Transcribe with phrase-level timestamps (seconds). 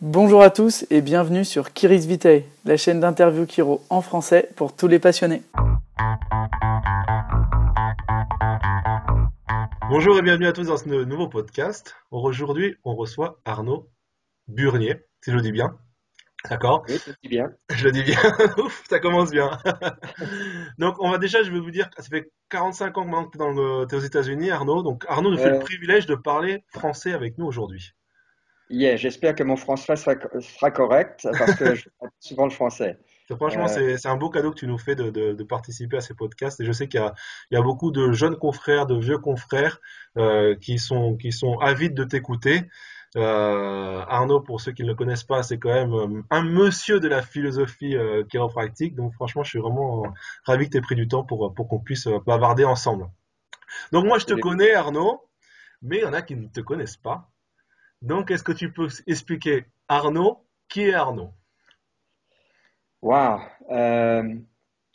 [0.00, 4.72] Bonjour à tous et bienvenue sur Kiris Vitae, la chaîne d'interview Kiro en français pour
[4.76, 5.42] tous les passionnés.
[9.90, 11.96] Bonjour et bienvenue à tous dans ce nouveau podcast.
[12.12, 13.90] Aujourd'hui, on reçoit Arnaud
[14.46, 15.76] Burnier, si je le dis bien.
[16.48, 16.84] D'accord?
[16.88, 17.50] Oui, je le dis bien.
[17.74, 18.20] Je le dis bien.
[18.58, 19.50] Ouf, ça commence bien.
[20.78, 23.36] donc, on va déjà, je vais vous dire, ça fait 45 ans que
[23.86, 24.84] tu es aux États-Unis, Arnaud.
[24.84, 27.94] Donc, Arnaud nous fait le privilège de parler français avec nous aujourd'hui.
[28.70, 32.98] Yeah, j'espère que mon français sera, sera correct parce que je parle souvent le français.
[33.36, 33.96] Franchement, Euh.
[33.96, 36.60] c'est un beau cadeau que tu nous fais de, de- de participer à ces podcasts.
[36.60, 37.14] Et je sais qu'il y a,
[37.50, 39.80] il y a beaucoup de jeunes confrères, de vieux confrères
[40.16, 42.62] euh, qui sont, qui sont avides de t'écouter.
[43.16, 47.08] Euh, Arnaud, pour ceux qui ne le connaissent pas, c'est quand même un monsieur de
[47.08, 47.96] la philosophie
[48.30, 48.94] chiropractique.
[48.94, 50.04] Donc franchement, je suis vraiment
[50.44, 53.08] ravi que tu aies pris du temps pour, pour qu'on puisse bavarder ensemble.
[53.92, 55.22] Donc moi, je te connais, Arnaud,
[55.82, 57.30] mais il y en a qui ne te connaissent pas.
[58.02, 61.32] Donc, est-ce que tu peux expliquer Arnaud, qui est Arnaud?
[63.02, 63.38] Wow.
[63.70, 64.34] Euh,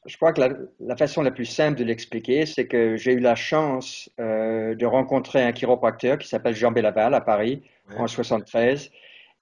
[0.06, 3.20] je crois que la, la façon la plus simple de l'expliquer, c'est que j'ai eu
[3.20, 7.98] la chance euh, de rencontrer un chiropracteur qui s'appelle Jean Bellaval à Paris Ouais.
[7.98, 8.92] en 73.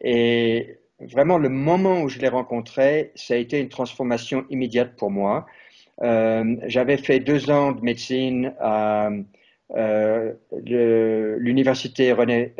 [0.02, 5.12] Et vraiment, le moment où je l'ai rencontré, ça a été une transformation immédiate pour
[5.12, 5.45] moi.
[6.02, 9.12] Euh, j'avais fait deux ans de médecine à
[9.76, 10.34] euh,
[11.38, 12.56] l'université René,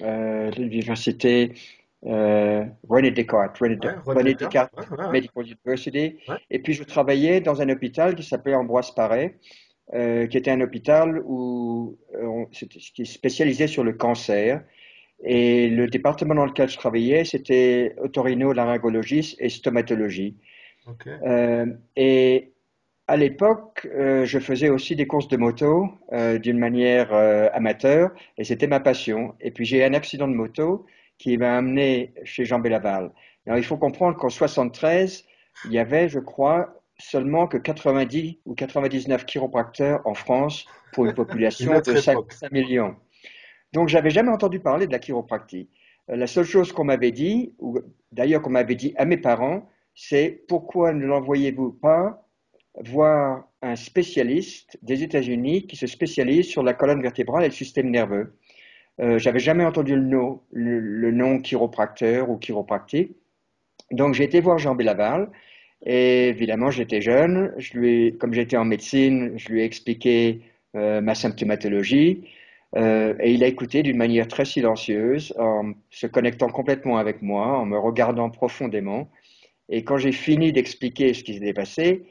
[0.00, 1.52] l'université
[2.04, 4.72] euh, René Descartes, René, Ouais, René René Descartes.
[4.90, 5.12] Ouais, ouais.
[5.12, 6.16] Medical University.
[6.50, 9.38] Et puis je travaillais dans un hôpital qui s'appelait Ambroise Paré,
[9.94, 14.62] euh, qui était un hôpital où euh, on- c'était spécialisé sur le cancer.
[15.24, 20.36] Et le département dans lequel je travaillais, c'était otorino-laryngologie et stomatologie.
[21.24, 22.51] Euh, et
[23.08, 28.10] à l'époque, euh, je faisais aussi des courses de moto euh, d'une manière euh, amateur,
[28.38, 29.34] et c'était ma passion.
[29.40, 30.86] Et puis j'ai eu un accident de moto
[31.18, 33.12] qui m'a amené chez Jean Bellaval.
[33.46, 35.24] Alors il faut comprendre qu'en 73,
[35.66, 41.14] il y avait, je crois, seulement que 90 ou 99 chiropracteurs en France pour une
[41.14, 42.32] population de 5, époque.
[42.32, 42.94] 5 millions.
[43.72, 45.68] Donc j'avais jamais entendu parler de la chiropractie.
[46.08, 47.78] La seule chose qu'on m'avait dit, ou
[48.12, 52.22] d'ailleurs qu'on m'avait dit à mes parents, c'est pourquoi ne l'envoyez-vous pas
[52.80, 57.90] voir un spécialiste des États-Unis qui se spécialise sur la colonne vertébrale et le système
[57.90, 58.34] nerveux.
[59.00, 63.16] Euh, j'avais jamais entendu le nom, le, nom chiropracteur ou chiropractique.
[63.90, 65.30] Donc j'ai été voir Jean Bellaval
[65.84, 67.54] et évidemment j'étais jeune.
[68.18, 70.42] Comme j'étais en médecine, je lui ai expliqué
[70.74, 72.24] euh, ma symptomatologie
[72.76, 77.58] euh, et il a écouté d'une manière très silencieuse, en se connectant complètement avec moi,
[77.58, 79.10] en me regardant profondément.
[79.68, 82.04] Et quand j'ai fini d'expliquer ce qui s'était passé,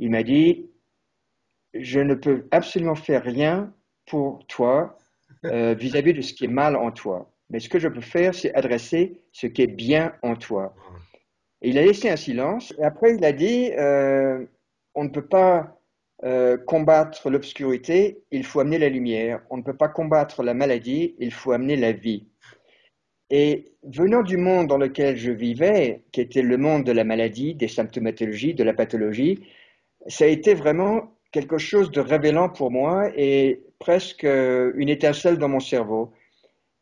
[0.00, 0.70] il m'a dit,
[1.74, 3.72] je ne peux absolument faire rien
[4.06, 4.98] pour toi
[5.44, 7.30] euh, vis-à-vis de ce qui est mal en toi.
[7.50, 10.74] Mais ce que je peux faire, c'est adresser ce qui est bien en toi.
[11.60, 12.74] Et il a laissé un silence.
[12.78, 14.46] Et après, il a dit, euh,
[14.94, 15.78] on ne peut pas
[16.24, 19.42] euh, combattre l'obscurité, il faut amener la lumière.
[19.50, 22.26] On ne peut pas combattre la maladie, il faut amener la vie.
[23.28, 27.54] Et venant du monde dans lequel je vivais, qui était le monde de la maladie,
[27.54, 29.46] des symptomatologies, de la pathologie,
[30.06, 35.38] ça a été vraiment quelque chose de révélant pour moi et presque euh, une étincelle
[35.38, 36.12] dans mon cerveau.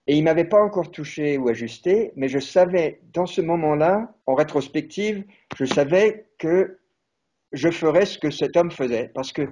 [0.06, 4.34] Et il m'avait pas encore touché ou ajusté, mais je savais dans ce moment-là, en
[4.34, 5.24] rétrospective,
[5.56, 6.78] je savais que
[7.52, 9.10] je ferais ce que cet homme faisait.
[9.14, 9.42] Parce que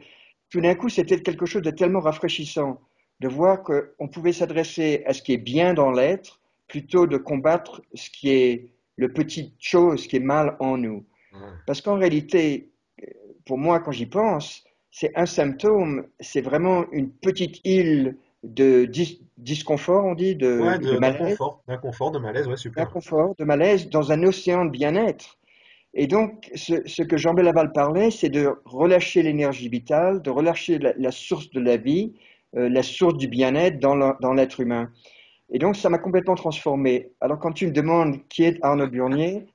[0.49, 2.81] tout d'un coup, c'était quelque chose de tellement rafraîchissant
[3.21, 7.82] de voir qu'on pouvait s'adresser à ce qui est bien dans l'être plutôt de combattre
[7.94, 11.05] ce qui est le petit chose qui est mal en nous.
[11.66, 12.71] Parce qu'en réalité,
[13.46, 19.22] pour moi, quand j'y pense, c'est un symptôme, c'est vraiment une petite île de dis-
[19.38, 22.84] disconfort, on dit, de, Ouais, de de- malaise, d'inconfort, de malaise, ouais, super.
[22.84, 25.38] d'inconfort, de malaise dans un océan de bien-être.
[25.94, 30.78] Et donc, ce, ce que Jean Bellaval parlait, c'est de relâcher l'énergie vitale, de relâcher
[30.78, 32.14] la, la source de la vie,
[32.56, 34.90] euh, la source du bien-être dans l'être humain.
[35.50, 37.12] Et donc, ça m'a complètement transformé.
[37.20, 39.46] Alors, quand tu me demandes qui est Arnaud Burnier,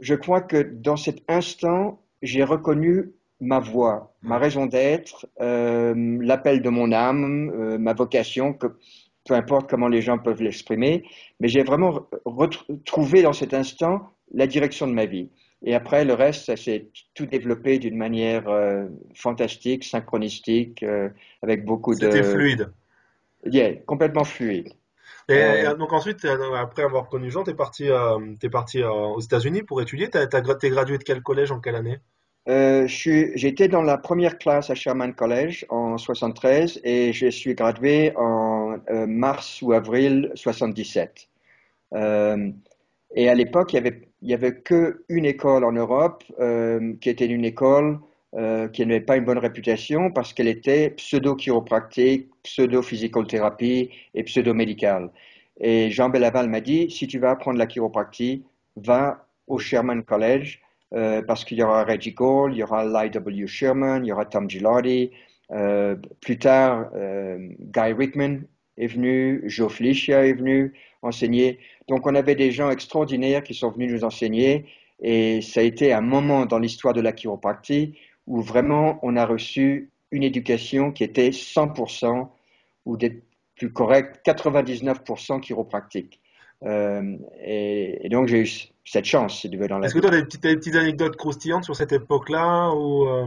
[0.00, 6.62] je crois que dans cet instant, j'ai reconnu ma voix, ma raison d'être, euh, l'appel
[6.62, 8.66] de mon âme, euh, ma vocation, que,
[9.26, 11.04] peu importe comment les gens peuvent l'exprimer,
[11.40, 15.30] mais j'ai vraiment re- retrouvé dans cet instant la direction de ma vie.
[15.64, 20.84] Et après, le reste, ça s'est tout développé d'une manière euh, fantastique, synchronistique,
[21.42, 22.00] avec beaucoup de...
[22.00, 22.70] C'était fluide.
[23.44, 24.72] Yeah, complètement fluide.
[25.28, 26.24] Et, donc ensuite,
[26.56, 27.88] après avoir connu Jean, t'es parti,
[28.38, 30.08] t'es parti aux États-Unis pour étudier.
[30.08, 31.98] Gra- t'es gradué de quel collège en quelle année?
[32.48, 38.12] Euh, j'étais dans la première classe à Sherman College en 73 et je suis gradué
[38.16, 41.28] en euh, mars ou avril 77.
[41.94, 42.50] Euh,
[43.14, 46.24] Et à l'époque, il y avait, avait qu'une école en Europe
[47.00, 47.98] qui était une école
[48.72, 55.10] qui n'avait pas une bonne réputation parce qu'elle était pseudo-chiropractique, pseudo-physicothérapie et pseudo-médicale.
[55.60, 58.44] Et Jean Bellaval m'a dit, si tu veux apprendre la chiropractie,
[58.76, 60.60] va au Sherman College
[60.94, 63.46] euh, parce qu'il y aura Reggie Gold, il y aura L.I.W.
[63.46, 65.10] Sherman, il y aura Tom Gilardi.
[65.50, 68.40] Euh, plus tard, euh, Guy Rickman
[68.76, 71.58] est venu, Joe Felicia est venu enseigner.
[71.88, 74.66] Donc on avait des gens extraordinaires qui sont venus nous enseigner
[75.00, 79.24] et ça a été un moment dans l'histoire de la chiropractie où vraiment on a
[79.24, 82.28] reçu une éducation qui était 100%
[82.86, 83.22] ou des
[83.56, 86.20] plus corrects, 99% chiropractique.
[86.62, 90.10] Et, donc j'ai eu cette chance, si tu veux, dans la Est-ce que tu as
[90.10, 93.26] des petites, des petites, anecdotes croustillantes sur cette époque-là ou euh...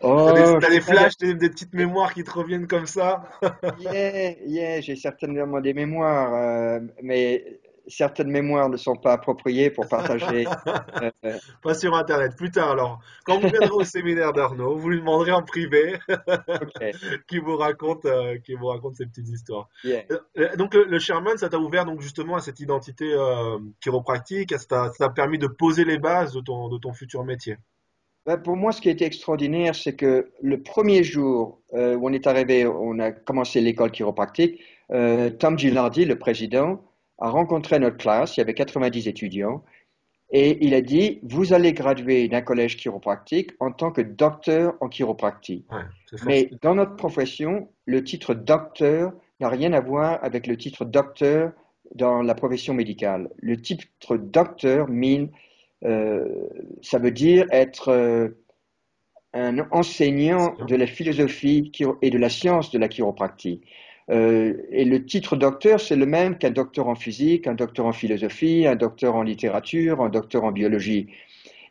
[0.00, 0.30] Oh,
[0.60, 3.28] t'as des, flashs, des, des, petites mémoires qui te reviennent comme ça?
[3.80, 9.88] Yeah, yeah j'ai certainement des mémoires, euh, mais certaines mémoires ne sont pas appropriées pour
[9.88, 10.46] partager.
[11.24, 13.00] Euh, pas sur Internet, plus tard alors.
[13.24, 15.98] Quand vous viendrez au séminaire d'Arnaud, vous lui demanderez en privé
[17.28, 19.68] qui vous raconte, euh, qui vous raconte ces petites histoires.
[19.84, 23.14] Euh, donc le, Sherman, ça t'a ouvert donc justement à cette identité
[23.80, 27.56] chiropractique, ça t'a permis de poser les bases de ton, de ton futur métier?
[28.26, 32.12] Ben, pour moi, ce qui a été extraordinaire, c'est que le premier jour où on
[32.12, 36.82] est arrivé, on a commencé l'école chiropractique, Tom Gilardi, le président,
[37.18, 39.62] a rencontré notre classe, il y avait 90 étudiants,
[40.30, 44.88] et il a dit, vous allez graduer d'un collège chiropractique en tant que docteur en
[44.88, 45.64] chiropractie.
[46.26, 51.52] Mais dans notre profession, le titre docteur n'a rien à voir avec le titre docteur
[51.94, 53.30] dans la profession médicale.
[53.38, 55.28] Le titre docteur mean,
[55.84, 56.26] euh,
[56.82, 58.28] ça veut dire être euh,
[59.32, 61.72] un enseignant de la philosophie
[62.02, 63.62] et de la science de la chiropractie.
[64.10, 67.92] Euh, et le titre docteur, c'est le même qu'un docteur en physique, un docteur en
[67.92, 71.08] philosophie, un docteur en littérature, un docteur en biologie.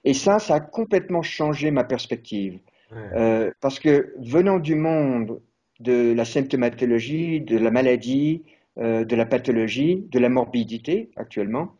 [0.04, 2.60] Et ça, ça a complètement changé ma perspective.
[2.94, 5.42] Euh, parce que venant du monde
[5.82, 8.44] de la symptomatologie, de la maladie,
[8.78, 11.74] euh, de la pathologie, de la morbidité actuellement,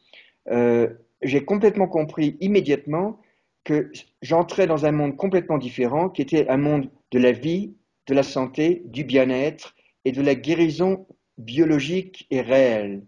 [1.22, 3.20] j'ai complètement compris immédiatement
[3.64, 7.74] que j'entrais dans un monde complètement différent, qui était un monde de la vie,
[8.08, 9.76] de la santé, du bien-être
[10.08, 11.06] et de la guérison
[11.38, 13.04] biologique et réelle.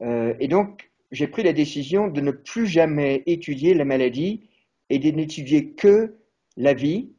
[0.00, 4.48] Euh, et donc, j'ai pris la décision de ne plus jamais étudier la maladie
[4.88, 6.14] et de n'étudier que
[6.56, 7.10] la vie,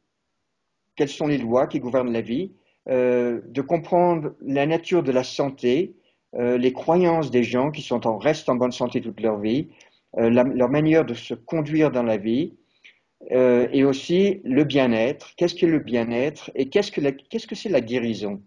[0.96, 2.54] quelles sont les lois qui gouvernent la vie,
[2.88, 5.94] euh, de comprendre la nature de la santé,
[6.36, 7.86] euh, les croyances des gens qui
[8.22, 9.68] restent en bonne santé toute leur vie,
[10.16, 12.54] leur manière de se conduire dans la vie,
[13.30, 15.36] et aussi le bien-être.
[15.36, 16.92] Qu'est-ce que le bien-être et qu'est-ce
[17.48, 18.42] que c'est la guérison?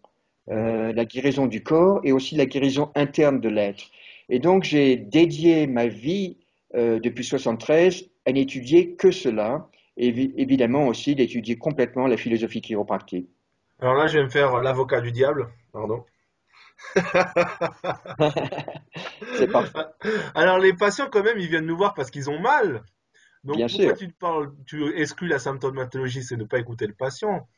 [0.50, 3.85] Euh, la guérison du corps et aussi la guérison interne de l'être.
[4.29, 6.38] Et donc j'ai dédié ma vie
[6.75, 10.08] euh, depuis 73 à n'étudier que cela, et
[10.41, 13.29] évidemment aussi d'étudier complètement la philosophie chiropractique.
[13.81, 16.05] Alors là, je vais me faire l'avocat du diable, pardon.
[19.37, 19.79] C'est parfait.
[20.35, 22.82] Alors les patients quand même, ils viennent nous voir parce qu'ils ont mal.
[23.44, 24.08] Donc Bien pourquoi sûr.
[24.08, 27.49] tu parles, tu exclus la symptomatologie, c'est ne pas écouter le patient.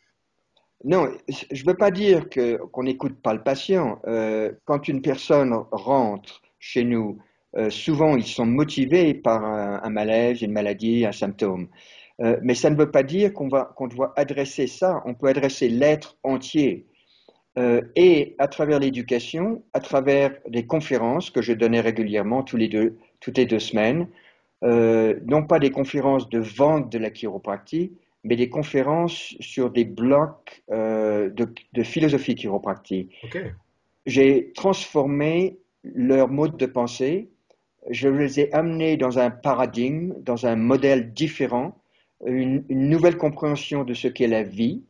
[0.85, 4.01] Non, je ne veux pas dire qu'on n'écoute pas le patient.
[4.07, 7.19] Euh, quand une personne rentre chez nous,
[7.57, 11.69] euh, souvent ils sont motivés par un, malaise, une maladie, un symptôme.
[12.21, 15.03] Euh, mais ça ne veut pas dire qu'on qu'on doit adresser ça.
[15.07, 16.87] On peut adresser l'être entier.
[17.97, 23.39] et à travers l'éducation, à travers les conférences que je donnais régulièrement les deux, toutes
[23.39, 24.09] les deux semaines,
[24.63, 27.93] non pas des conférences de vente de la chiropractie,
[28.25, 33.13] mais des conférences sur des blocs euh, de, philosophie chiropractique.
[34.07, 37.31] J'ai transformé leur mode de pensée,
[37.91, 41.77] je les ai amenés dans un paradigme, dans un modèle différent,
[42.25, 44.85] une, nouvelle compréhension de ce qu'est la vie,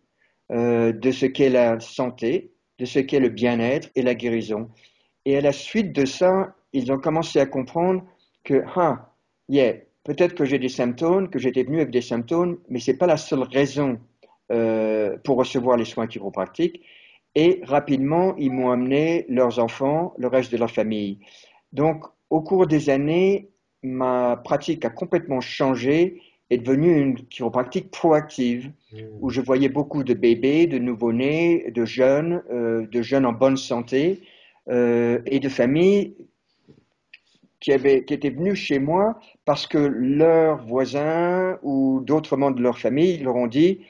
[0.51, 4.69] euh, de ce qu'est la santé, de ce qu'est le bien-être et la guérison.
[5.25, 8.05] Et à la suite de ça, ils ont commencé à comprendre
[8.45, 9.15] que, ah,
[9.49, 12.97] yeah, peut-être que j'ai des symptômes, que j'étais venu avec des symptômes, mais ce n'est
[12.97, 13.99] pas la seule raison
[14.51, 16.83] euh, pour recevoir les soins chiropractiques.
[17.35, 21.21] Et rapidement, ils m'ont amené leurs enfants, le reste de leur famille.
[21.73, 23.49] Donc, au cours des années,
[23.83, 26.21] ma pratique a complètement changé
[26.53, 28.71] est devenue une chiropractique proactive,
[29.21, 33.57] où je voyais beaucoup de bébés, de nouveau-nés, de jeunes, euh, de jeunes en bonne
[33.57, 34.21] santé
[34.69, 36.15] euh, et de familles
[37.63, 42.63] qui, avaient, qui étaient venus chez moi parce que leurs voisins ou d'autres membres de
[42.63, 43.81] leur famille leur ont dit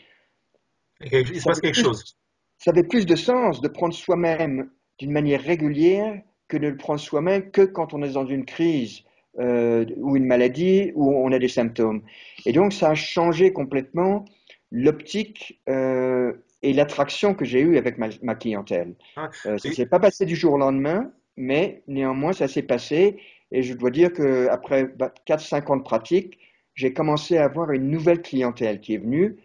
[1.00, 2.16] il se passe quelque chose.
[2.58, 7.00] Ça avait plus de sens de prendre soi-même d'une manière régulière que de le prendre
[7.00, 9.02] soi-même que quand on est dans une crise
[9.40, 12.02] euh, ou une maladie où on a des symptômes.
[12.44, 14.26] Et donc, ça a changé complètement
[14.70, 18.94] l'optique euh, et l'attraction que j'ai eue avec ma, clientèle.
[19.16, 22.62] Ah, euh, ça ne s'est pas passé du jour au lendemain, mais néanmoins, ça s'est
[22.62, 23.18] passé.
[23.52, 24.84] Et je dois dire qu'après
[25.26, 26.38] 4-5 ans de pratique,
[26.74, 29.36] j'ai commencé à avoir une nouvelle clientèle qui est venue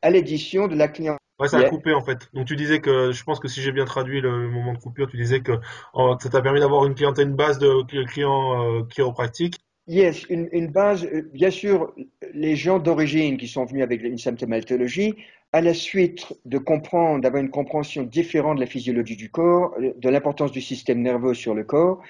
[0.00, 1.18] à l'édition de la clientèle.
[1.38, 2.30] Ouais, ça a coupé en fait.
[2.32, 5.06] Donc tu disais que, je pense que si j'ai bien traduit le moment de coupure,
[5.08, 5.52] tu disais que
[5.94, 9.56] ça t'a permis d'avoir une clientèle, une base de clients euh, chiropratiques.
[9.88, 11.92] Yes, une, une, base, euh, bien sûr,
[12.32, 15.14] les gens d'origine qui sont venus avec une symptomatologie,
[15.52, 20.08] à la suite de comprendre, d'avoir une compréhension différente de la physiologie du corps, de
[20.08, 22.02] l'importance du système nerveux sur le corps,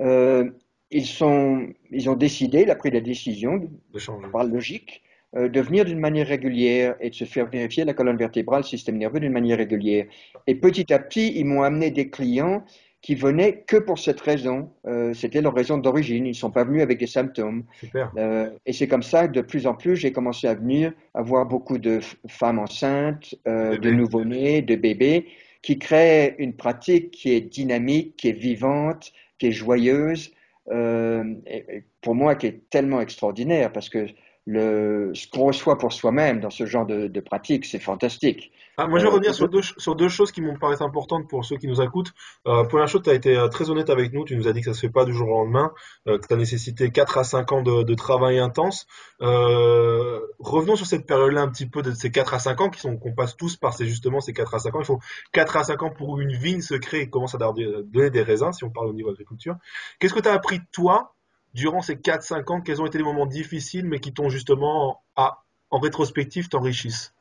[0.00, 0.50] euh,
[0.92, 3.68] ils, sont, ils ont décidé, il a pris la décision, de
[4.30, 5.02] par logique,
[5.34, 8.66] euh, de venir d'une manière régulière et de se faire vérifier la colonne vertébrale, le
[8.66, 10.06] système nerveux d'une manière régulière.
[10.46, 12.62] Et petit à petit, ils m'ont amené des clients
[13.00, 14.70] qui venaient que pour cette raison.
[14.86, 16.26] Euh, C'était leur raison d'origine.
[16.26, 17.64] Ils ne sont pas venus avec des symptômes.
[18.16, 21.46] Euh, et c'est comme ça que de plus en plus, j'ai commencé à venir avoir
[21.46, 25.26] beaucoup de femmes enceintes, de nouveau-nés, de bébés,
[25.62, 30.30] qui créent une pratique qui est dynamique, qui est vivante, qui est joyeuse.
[30.70, 34.06] Euh, et pour moi, qui est tellement extraordinaire parce que
[34.46, 38.50] le, ce qu'on reçoit pour soi-même dans ce genre de, de pratique, c'est fantastique.
[38.76, 41.28] Ah, moi, je vais euh, revenir sur deux, sur deux choses qui m'ont paru importantes
[41.28, 42.12] pour ceux qui nous écoutent.
[42.48, 44.24] Euh, première chose, tu as été euh, très honnête avec nous.
[44.24, 45.72] Tu nous as dit que ça se fait pas du jour au lendemain,
[46.08, 48.86] euh, que tu as nécessité 4 à 5 ans de, de travail intense.
[49.20, 52.96] Revenons sur cette période-là un petit peu de ces 4 à 5 ans qui sont
[52.96, 54.80] qu'on passe tous par ces justement ces 4 à 5 ans.
[54.80, 55.00] Il faut
[55.32, 58.52] 4 à 5 ans pour une vigne se créer et commence à donner des raisins,
[58.52, 59.54] si on parle au niveau agriculture.
[60.00, 61.14] Qu'est-ce que tu as appris toi
[61.54, 65.42] durant ces 4-5 ans, quels ont été les moments difficiles, mais qui t'ont justement, à,
[65.70, 67.14] en rétrospective, t'enrichissent?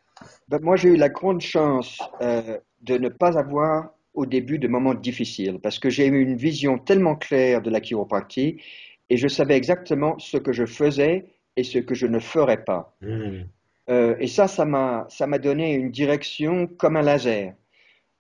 [0.48, 4.68] Ben, Moi, j'ai eu la grande chance euh, de ne pas avoir au début de
[4.68, 8.62] moments difficiles, parce que j'ai eu une vision tellement claire de la chiropractie,
[9.10, 12.96] et je savais exactement ce que je faisais et ce que je ne ferais pas.
[13.02, 13.44] Hmm.
[13.90, 17.54] Euh, et ça, ça m'a donné une direction comme un laser.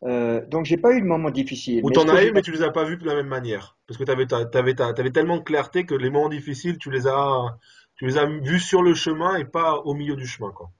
[0.03, 1.81] Euh, donc, j'ai pas eu de moments difficiles.
[1.83, 3.77] Ou t'en as eu, mais tu les as pas vus de la même manière.
[3.87, 7.57] Parce que tu avais, tellement de clarté que les moments difficiles, tu les as,
[7.95, 10.71] tu les as vus sur le chemin et pas au milieu du chemin, quoi.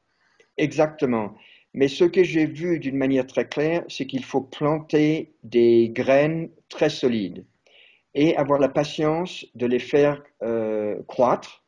[0.58, 1.36] Exactement.
[1.74, 6.50] Mais ce que j'ai vu d'une manière très claire, c'est qu'il faut planter des graines
[6.70, 7.46] très solides
[8.14, 11.64] et avoir la patience de les faire euh, croître.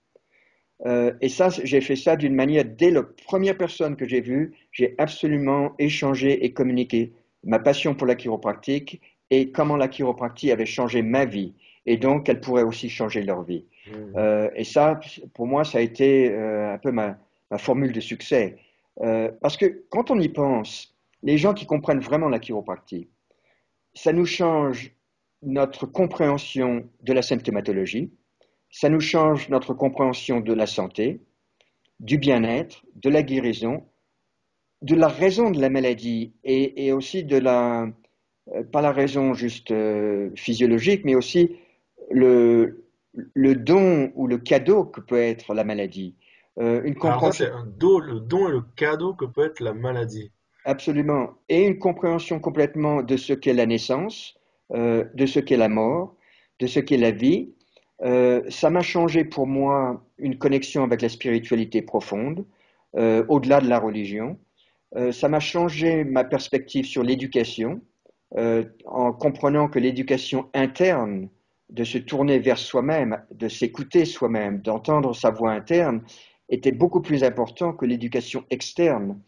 [0.86, 4.54] Euh, et ça, j'ai fait ça d'une manière, dès la première personne que j'ai vue,
[4.74, 10.66] j'ai absolument échangé et communiqué ma passion pour la chiropractique et comment la chiropractie avait
[10.66, 11.54] changé ma vie
[11.86, 13.66] et donc qu'elle pourrait aussi changer leur vie.
[13.88, 13.92] Mmh.
[14.16, 15.00] Euh, et ça,
[15.34, 17.18] pour moi, ça a été euh, un peu ma,
[17.52, 18.58] ma, formule de succès.
[19.02, 23.10] Euh, parce que quand on y pense, les gens qui comprennent vraiment la chiropractie,
[23.94, 24.92] ça nous change
[25.42, 28.12] notre compréhension de la symptomatologie,
[28.72, 31.22] ça nous change notre compréhension de la santé,
[32.00, 33.84] du bien-être, de la guérison,
[34.84, 37.88] de la raison de la maladie et, aussi de la,
[38.54, 41.56] euh, pas la raison juste euh, physiologique, mais aussi
[42.12, 46.16] le, le don ou le cadeau que peut être la maladie.
[46.60, 47.46] Euh, une compréhension...
[47.46, 50.32] c'est un le don et le cadeau que peut être la maladie.
[50.66, 51.32] Absolument.
[51.48, 54.36] Et une compréhension complètement de ce qu'est la naissance,
[54.70, 56.16] de ce qu'est la mort,
[56.60, 57.54] de ce qu'est la vie.
[58.00, 62.46] ça m'a changé pour moi une connexion avec la spiritualité profonde,
[62.94, 64.40] au-delà de la religion.
[64.96, 67.82] Euh, ça m'a changé ma perspective sur l'éducation,
[68.38, 71.30] euh, en comprenant que l'éducation interne,
[71.70, 76.04] de se tourner vers soi-même, de s'écouter soi-même, d'entendre sa voix interne,
[76.50, 79.20] était beaucoup plus important que l'éducation externe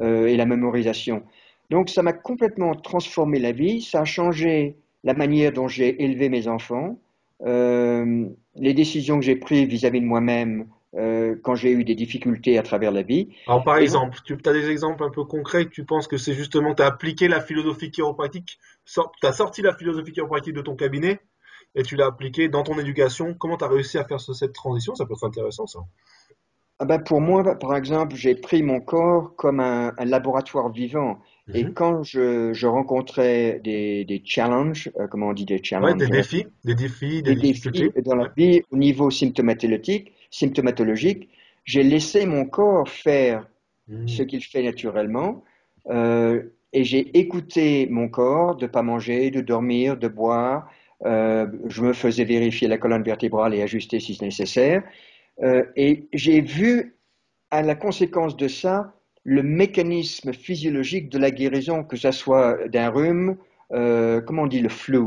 [0.00, 1.22] euh, et la mémorisation.
[1.70, 6.28] Donc ça m'a complètement transformé la vie, ça a changé la manière dont j'ai élevé
[6.28, 6.98] mes enfants,
[7.44, 12.62] les décisions que j'ai prises vis-à-vis de moi-même euh, quand j'ai eu des difficultés à
[12.62, 13.28] travers la vie.
[13.46, 16.34] Alors par exemple, tu as des exemples un peu concrets que tu penses que c'est
[16.34, 20.76] justement, tu as appliqué la philosophie chiropratique, tu as sorti la philosophie chiropratique de ton
[20.76, 21.20] cabinet
[21.74, 23.34] et tu l'as appliquée dans ton éducation.
[23.34, 24.94] Comment tu as réussi à faire cette transition?
[24.94, 25.80] Ça peut être intéressant ça.
[26.80, 31.20] Ah ben pour moi, par exemple, j'ai pris mon corps comme un, laboratoire vivant.
[31.52, 31.74] Et mhm.
[31.74, 36.46] quand je, je rencontrais des, des challenges, euh, comment on dit des challenges Des défis,
[36.64, 41.28] des défis, des, défis dans la vie au niveau symptomatologique, symptomatologique,
[41.64, 43.48] j'ai laissé mon corps faire
[43.88, 44.08] hmm.
[44.08, 45.44] ce qu'il fait naturellement
[45.90, 50.68] euh, et j'ai écouté mon corps de pas manger, de dormir, de boire.
[51.04, 54.82] Euh, je me faisais vérifier la colonne vertébrale et ajuster si c'est nécessaire.
[55.42, 56.96] Euh, et j'ai vu
[57.50, 62.90] à la conséquence de ça le mécanisme physiologique de la guérison, que ce soit d'un
[62.90, 63.36] rhume,
[63.70, 65.00] comment on dit le flu,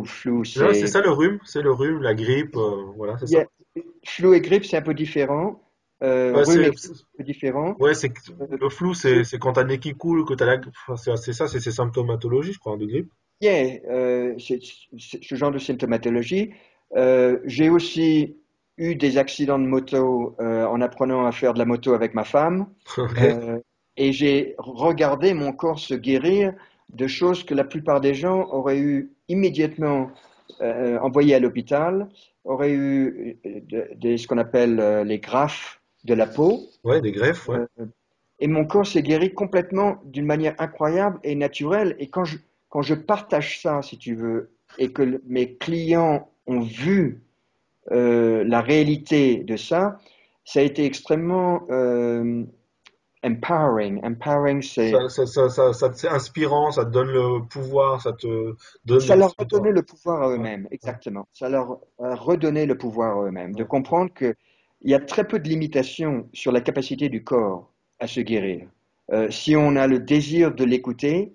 [0.44, 2.56] c'est ça le rhume, c'est le rhume, la grippe,
[2.96, 3.46] voilà, c'est ça
[4.06, 5.62] Flou et grippe, c'est un peu différent.
[6.04, 7.76] Euh, Ouais, c'est, un peu différent.
[7.80, 7.94] ouais,
[8.50, 11.48] le flou, c'est, quand t'as le nez qui coule, que t'as la, enfin, c'est ça,
[11.48, 13.12] c'est ces symptomatologies, je crois, de grippe.
[13.42, 16.52] yeah, euh, c'est ce genre de symptomatologie.
[16.96, 18.38] Euh, j'ai aussi
[18.78, 22.24] eu des accidents de moto euh, en apprenant à faire de la moto avec ma
[22.24, 22.68] femme.
[23.20, 23.60] Euh,
[24.00, 26.54] et j'ai regardé mon corps se guérir
[26.90, 30.12] de choses que la plupart des gens auraient eu immédiatement
[30.62, 32.08] euh, envoyées à l'hôpital,
[32.48, 36.62] auraient eu euh, de- des- ce qu'on appelle euh, les greffes de la peau.
[36.84, 37.60] Ouais, des greffes, ouais.
[37.80, 37.86] Euh,
[38.40, 41.96] et mon corps s'est guéri complètement d'une manière incroyable et naturelle.
[42.00, 42.38] Et quand je,
[42.70, 47.22] quand je partage ça, si tu veux, et que le- mes clients ont vu
[47.92, 50.00] euh, la réalité de ça,
[50.46, 52.44] ça a été extrêmement euh,
[53.24, 54.00] empowering.
[54.04, 58.56] Empowering, c'est Ça, ça, ça, c'est inspirant, ça te donne le pouvoir, ça te
[58.86, 61.28] donne ça leur donné le pouvoir à eux-mêmes, ouais, exactement.
[61.34, 64.36] Ça leur a redonné le pouvoir à eux-mêmes, de comprendre qu'il
[64.84, 68.68] y a très peu de limitations sur la capacité du corps à se guérir.
[69.12, 71.34] Euh, si on a le désir de l'écouter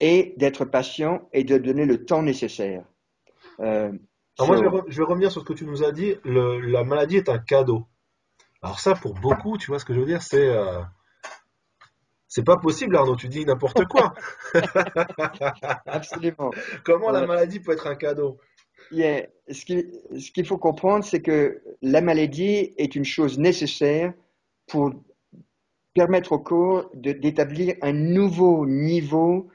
[0.00, 2.84] et d'être patient et de donner le temps nécessaire.
[3.60, 3.90] Euh,
[4.38, 5.90] Alors moi, je vais, so, re- je vais revenir sur ce que tu nous as
[5.90, 6.14] dit.
[6.24, 7.86] Le, la maladie est un cadeau.
[8.62, 10.80] Alors ça, pour beaucoup, tu vois ce que je veux dire, c'est euh,
[12.28, 13.16] c'est pas possible, Arnaud.
[13.16, 14.14] Tu dis n'importe quoi.
[15.86, 16.50] absolument.
[16.84, 18.38] Comment la maladie peut être un cadeau?
[18.90, 19.26] yeah.
[19.50, 24.12] Ce qu'il ce faut comprendre, c'est que la maladie est une chose nécessaire
[24.66, 24.92] pour
[25.94, 29.48] permettre au corps d'établir un nouveau niveau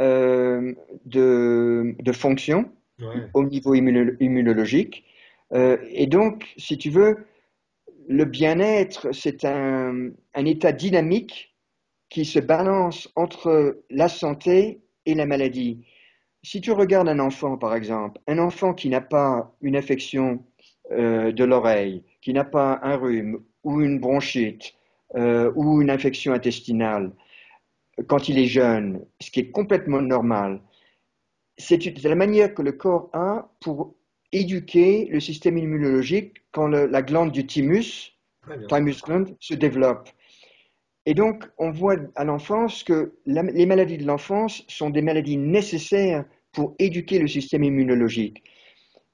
[0.00, 0.74] euh,
[1.06, 2.70] de, de fonction
[3.00, 3.30] Ouais.
[3.32, 5.04] au niveau immuno- immunologique.
[5.52, 7.26] Euh, et donc, si tu veux,
[8.08, 11.56] le bien-être, c'est un, un état dynamique
[12.10, 15.84] qui se balance entre la santé et la maladie.
[16.42, 20.44] Si tu regardes un enfant, par exemple, un enfant qui n'a pas une infection
[20.92, 24.74] euh, de l'oreille, qui n'a pas un rhume ou une bronchite
[25.16, 27.12] euh, ou une infection intestinale,
[28.06, 30.60] quand il est jeune, ce qui est complètement normal,
[31.56, 33.94] c'est la manière que le corps a pour
[34.32, 38.12] éduquer le système immunologique quand le- la glande du thymus,
[38.68, 40.08] thymus gland, se développe.
[41.08, 46.26] Et donc, on voit à l'enfance que les maladies de l'enfance sont des maladies nécessaires
[46.52, 48.44] pour éduquer le système immunologique.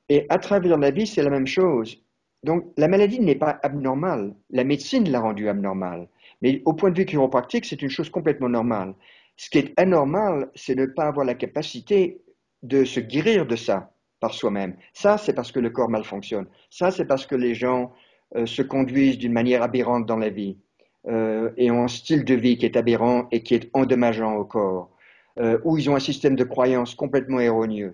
[0.08, 2.02] Et à travers la vie, c'est la même chose.
[2.42, 4.34] Donc, la maladie n'est pas abnormale.
[4.50, 6.08] La médecine l'a rendue abnormale.
[6.42, 8.96] Mais au point de vue chiropractique, c'est une chose complètement normale.
[9.36, 12.20] Ce qui est anormal, c'est ne pas avoir la capacité
[12.64, 14.74] de se guérir de ça par soi-même.
[14.94, 16.48] Ça, c'est parce que le corps malfonctionne.
[16.70, 17.92] Ça, c'est parce que les gens
[18.34, 20.58] euh, se conduisent d'une manière aberrante dans la vie
[21.06, 24.44] euh, et ont un style de vie qui est aberrant et qui est endommageant au
[24.44, 24.90] corps,
[25.38, 27.90] euh, ou ils ont un système de croyance complètement erroné.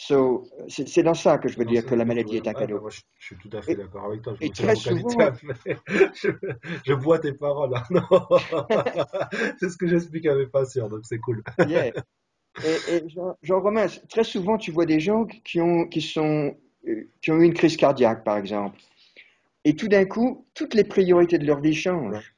[0.00, 2.80] So, c'est dans ça que je veux dire que la maladie est un cadeau.
[2.80, 4.34] moi, je, je suis tout à fait d'accord avec toi.
[4.40, 5.08] Je et très souvent,
[5.88, 6.28] je,
[6.86, 8.02] je bois tes paroles, Arnaud.
[9.58, 11.42] C'est ce que j'explique à mes patients, donc c'est cool.
[11.66, 11.86] yeah.
[11.86, 16.56] Et, et Jean, Jean Romain, très souvent, tu vois des gens qui ont, qui sont,
[16.86, 18.78] euh, qui ont eu une crise cardiaque, par exemple,
[19.64, 22.34] et tout d'un coup, toutes les priorités de leur vie changent,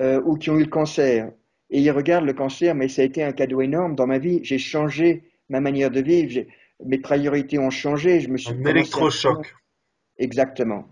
[0.00, 1.30] euh, ou qui ont eu le cancer,
[1.70, 4.40] et ils regardent le cancer, mais ça a été un cadeau énorme dans ma vie.
[4.42, 6.46] J'ai changé ma manière de vivre,
[6.84, 9.54] mes priorités ont changé, je me suis Un électrochoc.
[10.18, 10.88] Exactement.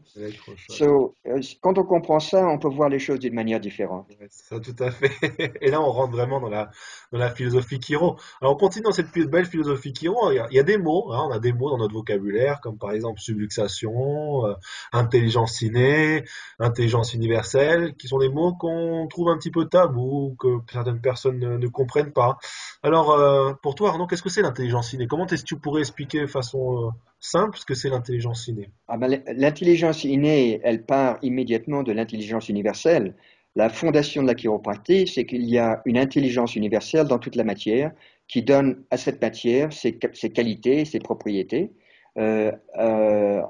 [0.68, 4.06] So, euh, quand on comprend ça, on peut voir les choses d'une manière différente.
[4.20, 5.10] Ouais, ça, tout à fait.
[5.60, 6.70] Et là, on rentre vraiment dans la,
[7.10, 8.16] dans la philosophie Kiro.
[8.40, 10.30] Alors, on continue dans cette belle philosophie Kiro.
[10.30, 11.94] Il y a, il y a des mots, hein, on a des mots dans notre
[11.94, 14.54] vocabulaire, comme par exemple subluxation, euh,
[14.92, 16.24] intelligence innée,
[16.58, 21.38] intelligence universelle, qui sont des mots qu'on trouve un petit peu tabous, que certaines personnes
[21.38, 22.38] ne, ne comprennent pas.
[22.82, 25.06] Alors, euh, pour toi, Arnaud, qu'est-ce que c'est l'intelligence innée?
[25.06, 26.90] Comment est-ce que tu pourrais expliquer de façon euh,
[27.24, 28.70] simple que c'est l'intelligence innée?
[28.86, 33.14] Ah ben, l'intelligence innée, elle part immédiatement de l'intelligence universelle.
[33.56, 37.44] La fondation de la chiropratie, c'est qu'il y a une intelligence universelle dans toute la
[37.44, 37.92] matière
[38.28, 41.72] qui donne à cette matière ses, ses qualités, ses propriétés,
[42.18, 43.40] euh, euh,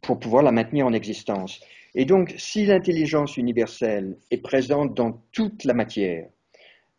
[0.00, 1.60] pour pouvoir la maintenir en existence.
[1.94, 6.28] Et donc, si l'intelligence universelle est présente dans toute la matière,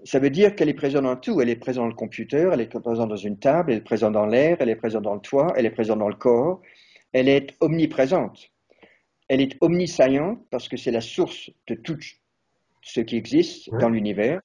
[0.03, 1.41] ça veut dire qu'elle est présente dans tout.
[1.41, 4.13] Elle est présente dans le computer, elle est présente dans une table, elle est présente
[4.13, 6.61] dans l'air, elle est présente dans le toit, elle est présente dans le corps.
[7.13, 8.51] Elle est omniprésente.
[9.29, 11.97] Elle est omnisciente parce que c'est la source de tout
[12.81, 13.79] ce qui existe Ouais.
[13.79, 14.41] dans l'univers.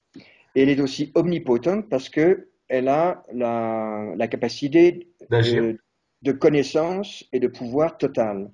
[0.55, 5.77] Et elle est aussi omnipotente parce que elle a la, la capacité de,
[6.21, 8.51] de connaissance et de pouvoir total.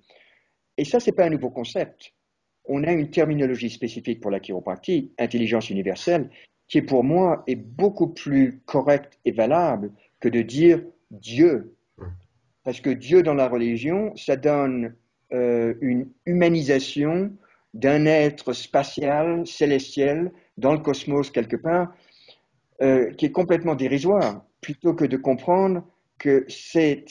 [0.77, 2.13] Et ça, c'est pas un nouveau concept.
[2.65, 6.29] On a une terminologie spécifique pour la chiropratie, intelligence universelle,
[6.67, 11.75] qui pour moi est beaucoup plus correcte et valable que de dire Dieu.
[12.63, 14.95] Parce que Dieu dans la religion, ça donne
[15.31, 17.31] une humanisation
[17.73, 21.93] d'un être spatial, célestiel, dans le cosmos quelque part,
[22.79, 25.85] qui est complètement dérisoire, plutôt que de comprendre
[26.17, 27.05] que c'est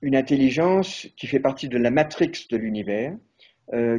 [0.00, 3.14] une intelligence qui fait partie de la matrix de l'univers,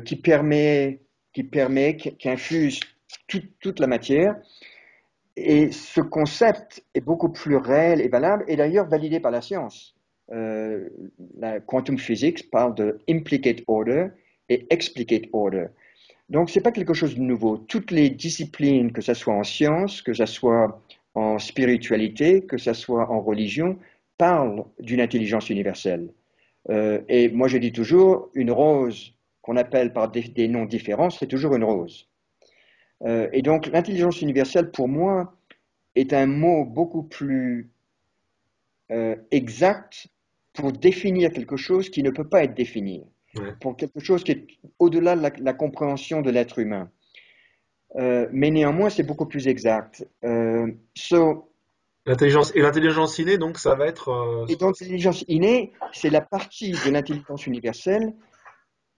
[0.06, 1.02] qui permet,
[1.34, 2.80] qui permet, qui infuse
[3.28, 4.36] toute la matière.
[5.38, 9.96] Et ce concept est beaucoup plus réel et valable, et d'ailleurs validé par la science.
[10.32, 10.90] Euh,
[11.38, 14.08] la quantum physics parle de implicate order
[14.50, 15.68] et explicate order.
[16.30, 17.58] Donc, ce n'est pas quelque chose de nouveau.
[17.58, 20.82] Toutes les disciplines, que ce soit en science, que ce soit
[21.14, 23.78] en spiritualité, que ce soit en religion,
[24.18, 26.10] parlent d'une intelligence universelle.
[26.70, 31.28] Euh, et moi, je dis toujours, une rose qu'on appelle par des noms différents, c'est
[31.28, 32.08] toujours une rose.
[33.06, 35.36] Euh, et donc l'intelligence universelle, pour moi,
[35.96, 37.72] est un mot beaucoup plus
[38.92, 40.08] euh, exact
[40.54, 43.04] pour définir quelque chose qui ne peut pas être défini,
[43.62, 44.48] pour quelque chose qui est
[44.80, 46.90] au-delà de la, compréhension de l'être humain.
[47.96, 50.06] Euh, mais néanmoins, c'est beaucoup plus exact.
[52.06, 54.46] L'intelligence et l'intelligence innée, donc ça va être.
[54.50, 58.14] Et donc l'intelligence innée, c'est la partie de l'intelligence universelle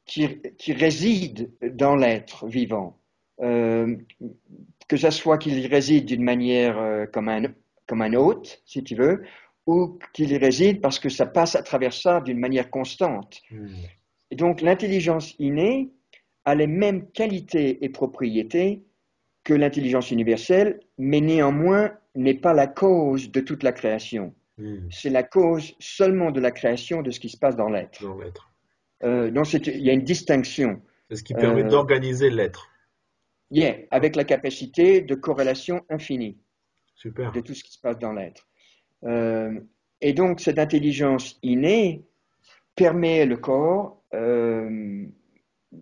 [0.05, 2.97] qui, qui, réside dans l'être vivant.
[3.41, 3.95] Euh,
[4.87, 7.43] que ce soit qu'il y réside d'une manière euh, comme, un,
[7.87, 9.23] comme un hôte, si tu veux,
[9.65, 13.41] ou qu'il y réside parce que ça passe à travers ça d'une manière constante.
[13.49, 13.67] Hmm.
[14.31, 15.89] Et donc l'intelligence innée
[16.45, 18.83] a les mêmes qualités et propriétés
[19.43, 24.33] que l'intelligence universelle, mais néanmoins n'est pas la cause de toute la création.
[24.57, 24.87] Hmm.
[24.91, 28.03] C'est la cause seulement de la création de ce qui se passe dans l'être.
[29.03, 30.81] Euh, donc il y a une distinction.
[31.09, 32.69] C'est ce qui permet d'organiser l'être.
[33.53, 36.39] Yeah, avec la capacité de corrélation infinie
[36.95, 37.31] Super.
[37.31, 38.47] de tout ce qui se passe dans l'être.
[39.03, 39.59] Euh,
[40.01, 42.03] et donc, cette intelligence innée
[42.75, 45.05] permet le corps, euh,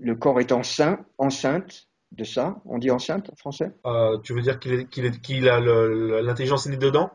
[0.01, 2.61] le corps est enceinte, enceinte de ça.
[2.65, 3.71] On dit enceinte en français?
[3.85, 7.09] Euh, Tu veux dire qu'il a l'intelligence innée dedans?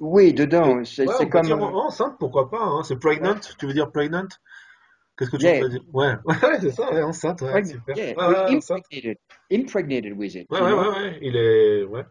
[0.00, 0.82] Oui, dedans.
[0.84, 1.42] C'est comme.
[1.42, 2.82] Dire enceinte, pourquoi pas hein.
[2.82, 4.26] C'est pregnant Tu veux dire pregnant?
[5.16, 5.84] Qu'est-ce que tu veux dire?
[5.92, 7.96] Ouais, ouais c'est ça, enceinte, ouais, super.
[7.96, 8.14] Yeah.
[8.48, 9.18] impregnated,
[9.52, 10.46] impregnated with it.
[10.50, 12.04] Ouais, ouais, ouais, ouais, il est, ouais,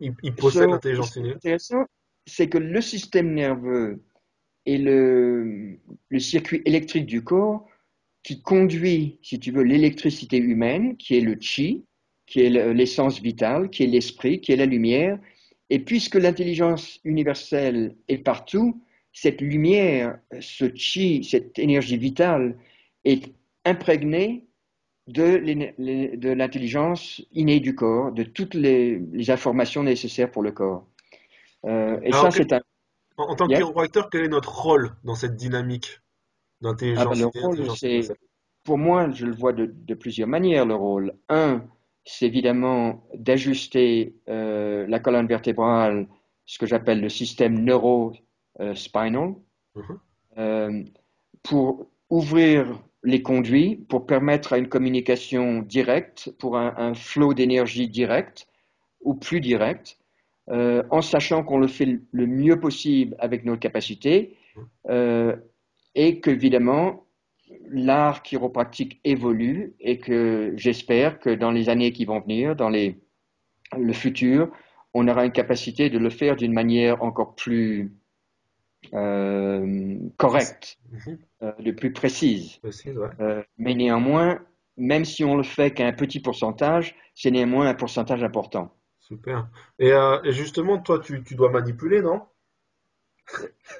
[0.00, 1.34] il, il possède l'intelligence innée.
[1.34, 1.84] intéressant,
[2.26, 4.02] c'est que le système nerveux
[4.66, 7.66] et le, le circuit électrique du corps
[8.22, 11.84] qui conduit, si tu veux, l'électricité humaine, qui est le chi,
[12.26, 15.18] qui est l'essence vitale, qui est l'esprit, qui est la lumière.
[15.70, 18.82] Et puisque l'intelligence universelle est partout,
[19.14, 22.58] cette lumière, ce chi, cette énergie vitale
[23.04, 23.32] est
[23.64, 24.44] imprégnée
[25.06, 29.00] de l'intelligence innée du corps, de toutes les,
[29.30, 30.86] informations nécessaires pour le corps.
[31.64, 32.60] Euh, et ça, c'est un...
[33.16, 36.00] En, tant que quel est notre rôle dans cette dynamique
[36.60, 37.48] d'intelligence ah
[37.80, 38.02] ben,
[38.64, 41.14] Pour moi, je le vois de, plusieurs manières, le rôle.
[41.28, 41.64] Un,
[42.04, 46.08] c'est évidemment d'ajuster euh, la colonne vertébrale,
[46.44, 48.12] ce que j'appelle le système neuro
[48.74, 49.34] spinal,
[49.74, 49.98] mhm.
[50.38, 50.84] euh,
[51.42, 52.66] pour ouvrir
[53.02, 58.46] les conduits, pour permettre à une communication directe, pour un, flot d'énergie direct
[59.00, 59.98] ou plus direct,
[60.50, 65.40] euh, en sachant qu'on le fait le mieux possible avec nos capacités, mhm.
[65.94, 67.04] et qu'évidemment,
[67.68, 72.98] l'art chiropratique évolue et que j'espère que dans les années qui vont venir, dans les,
[73.76, 74.50] le futur,
[74.94, 77.92] on aura une capacité de le faire d'une manière encore plus
[78.92, 81.18] euh, correcte, mhm.
[81.42, 82.60] euh, de plus précise.
[83.20, 84.40] Euh, mais néanmoins,
[84.76, 88.74] même si on le fait qu'à un petit pourcentage, c'est néanmoins un pourcentage important.
[89.00, 89.48] Super.
[89.78, 89.92] Et,
[90.26, 92.22] justement, toi, tu, dois manipuler, non?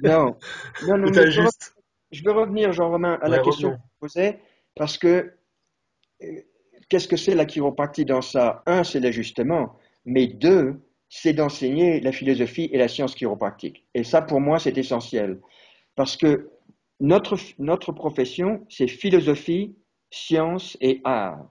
[0.03, 0.37] Non.
[0.87, 1.75] non, non juste...
[2.11, 4.41] je, veux, revenir, Jean-Romain, à la question que tu posais,
[4.77, 5.33] parce que
[6.89, 8.63] qu'est-ce que c'est la chiropractie dans ça?
[8.67, 10.81] Un, c'est l'ajustement, mais deux,
[11.17, 13.87] c'est d'enseigner la philosophie et la science chiropractique.
[13.95, 15.39] Et ça, pour moi, c'est essentiel.
[15.95, 16.51] Parce que
[16.99, 19.77] notre, notre profession, c'est philosophie,
[20.11, 21.49] science et art.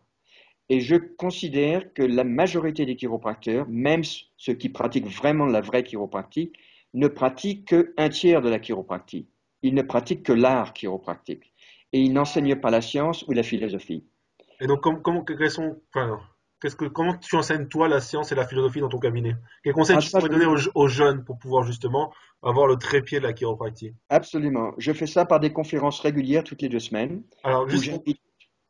[0.68, 4.02] Et je considère que la majorité des chiropracteurs, même
[4.36, 6.58] ceux qui pratiquent vraiment la vraie chiropractique,
[6.94, 9.30] ne pratiquent qu'un tiers de la chiropractique.
[9.62, 11.54] Ils ne pratiquent que l'art chiropractique.
[11.94, 14.04] Et ils n'enseignent pas la science ou la philosophie.
[14.60, 15.78] Et donc, comment, quels sont,
[16.70, 19.36] que, comment tu enseignes toi la science et la philosophie dans ton cabinet?
[19.64, 23.24] Quels conseils ah, tu pourrais donner aux, jeunes pour pouvoir justement avoir le trépied de
[23.24, 23.94] la chiropractie?
[24.10, 24.72] Absolument.
[24.78, 27.24] Je fais ça par des conférences régulières toutes les deux semaines.
[27.44, 28.20] Alors, j'invite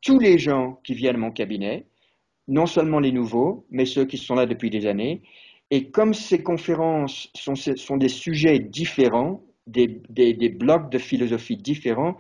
[0.02, 1.88] tous les gens qui viennent à mon cabinet,
[2.48, 5.22] non seulement les nouveaux, mais ceux qui sont là depuis des années.
[5.72, 9.88] Et comme ces conférences sont, des sujets différents, des
[10.50, 12.18] blocs de philosophie différents,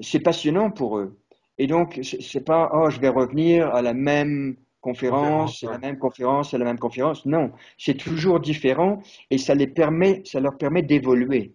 [0.00, 1.18] c'est passionnant pour eux.
[1.58, 5.98] Et donc, c'est pas, oh, je vais revenir à la même conférence, c'est la même
[5.98, 7.26] conférence, c'est la même conférence.
[7.26, 11.54] Non, c'est toujours différent et ça les permet, ça leur permet d'évoluer.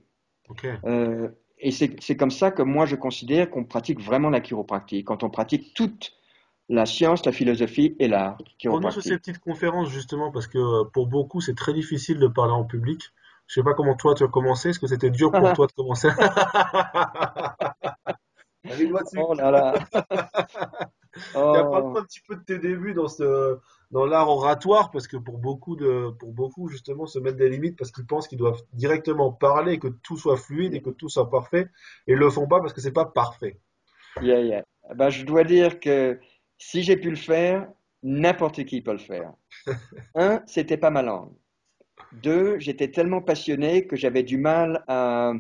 [0.86, 5.24] Euh, et c'est comme ça que moi je considère qu'on pratique vraiment la chiropractie, quand
[5.24, 6.14] on pratique toute
[6.70, 8.38] la science, la philosophie et l'art.
[8.66, 12.28] On sur ces petites conférences justement parce que euh, pour beaucoup c'est très difficile de
[12.28, 13.02] parler en public.
[13.48, 15.74] Je sais pas comment toi tu as commencé, est-ce que c'était dur pour toi de
[15.74, 16.10] commencer?
[18.66, 19.74] oh là là
[21.36, 21.98] Il y a pas oh.
[21.98, 23.60] un petit peu de tes débuts dans ce
[23.92, 27.78] dans l'art oratoire parce que pour beaucoup de pour beaucoup justement se mettre des limites
[27.78, 31.30] parce qu'ils pensent qu'ils doivent directement parler que tout soit fluide et que tout soit
[31.30, 31.70] parfait
[32.08, 33.60] et ils le font pas parce que c'est pas parfait.
[34.22, 34.64] Yeah, yeah.
[34.96, 36.20] Ben, je dois dire que
[36.58, 37.68] si j'ai pu le faire,
[38.02, 39.34] n'importe qui peut le faire.
[40.16, 41.34] Un, c'était pas ma langue.
[42.12, 45.34] Deux, j'étais tellement passionné que j'avais du mal à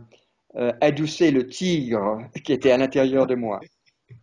[0.56, 3.60] euh, le tigre qui était à l'intérieur de moi.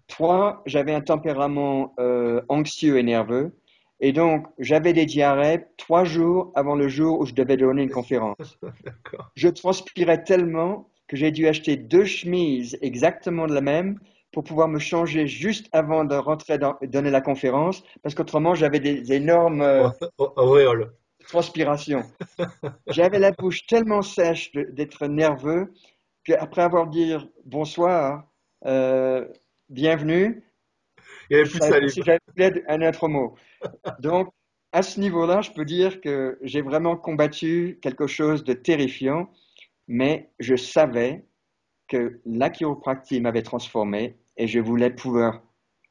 [0.06, 3.56] Trois, j'avais un tempérament euh, anxieux et nerveux.
[4.00, 7.90] Et donc, j'avais des diarrhées trois jours avant le jour où je devais donner une
[7.90, 8.58] conférence.
[9.36, 13.98] Je transpirais tellement que j'ai dû acheter deux chemises exactement de la même
[14.32, 18.78] pour pouvoir me changer juste avant de rentrer dans, donner la conférence, parce qu'autrement, j'avais
[18.78, 19.88] des énormes euh,
[21.26, 22.04] transpirations.
[22.86, 25.72] J'avais la bouche tellement sèche d'être nerveux
[26.30, 27.14] qu'après avoir dit
[27.44, 28.24] bonsoir,
[28.66, 29.26] euh,
[29.68, 30.42] bienvenue.
[31.28, 31.88] Il n'y avait plus de.
[31.88, 33.34] Si j'avais un autre mot.
[34.00, 34.28] Donc,
[34.72, 39.30] à ce niveau-là, je peux dire que j'ai vraiment combattu quelque chose de terrifiant,
[39.88, 41.24] mais je savais
[41.88, 45.42] que la chiropractie m'avait transformé et je voulais pouvoir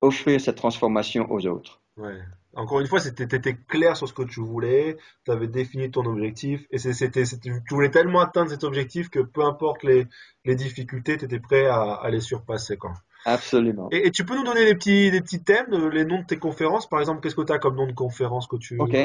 [0.02, 1.82] offrir cette transformation aux autres.
[1.98, 2.20] Ouais.
[2.56, 6.06] Encore une fois, tu étais clair sur ce que tu voulais, tu avais défini ton
[6.06, 10.08] objectif, et c'était, tu voulais tellement atteindre cet objectif que peu importe les,
[10.46, 12.76] les difficultés, tu étais prêt à, à, les surpasser.
[12.78, 12.94] Quoi.
[13.26, 13.90] Absolument.
[13.92, 16.90] Et, tu peux nous donner des petits, des petits thèmes, les noms de tes conférences?
[16.90, 18.80] Par exemple, qu'est-ce que tu as comme nom de conférence que tu.
[18.80, 18.96] Ok,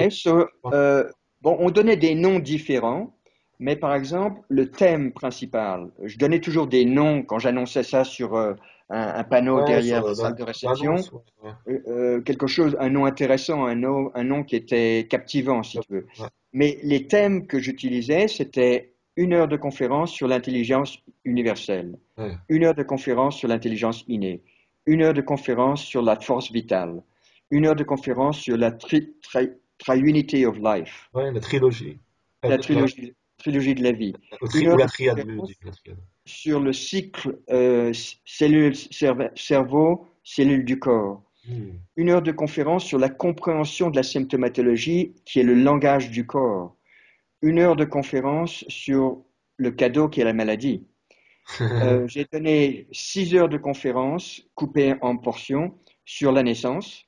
[0.73, 1.05] euh,
[1.43, 3.15] bon, on donnait des noms différents,
[3.59, 8.35] mais par exemple, le thème principal, je donnais toujours des noms quand j'annonçais ça sur.
[8.35, 8.55] Euh,
[8.91, 10.97] un, panneau derrière la salle de réception,
[11.45, 15.79] euh, euh, quelque chose, un nom intéressant, un nom, un nom qui était captivant, si
[15.81, 16.07] tu veux.
[16.53, 21.97] Mais les thèmes que j'utilisais, c'était une heure de conférence sur l'intelligence universelle,
[22.49, 24.43] une heure de conférence sur l'intelligence innée,
[24.87, 27.03] une heure de conférence sur la force vitale,
[27.51, 28.73] une heure de conférence sur la
[29.79, 31.09] triunity of life.
[31.15, 31.99] la trilogie.
[32.43, 34.13] La trilogie, trilogie de la vie.
[34.43, 35.25] Ou la triade
[36.27, 37.93] sur le cycle euh,
[38.25, 41.23] cellule-cerveau, cellule du corps.
[41.47, 41.73] Hmm.
[41.97, 46.27] Une heure de conférence sur la compréhension de la symptomatologie qui est le langage du
[46.27, 46.77] corps.
[47.43, 49.23] Une heure de conférence sur
[49.59, 50.87] le cadeau qui est la maladie.
[51.61, 55.75] Euh, j'ai donné six heures de conférence coupées en portions
[56.07, 57.05] sur la naissance,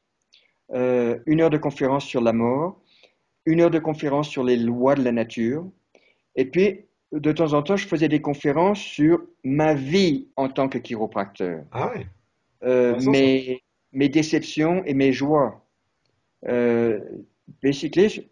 [0.74, 2.83] euh, une heure de conférence sur la mort,
[3.46, 5.66] une heure de conférence sur les lois de la nature,
[6.35, 10.69] et puis de temps en temps, je faisais des conférences sur ma vie en tant
[10.69, 11.64] que chiropracteur.
[11.73, 11.92] Ah.
[12.64, 15.64] Euh, mes, mes, déceptions et mes joies.
[16.49, 17.01] Euh,
[17.62, 18.29] basically,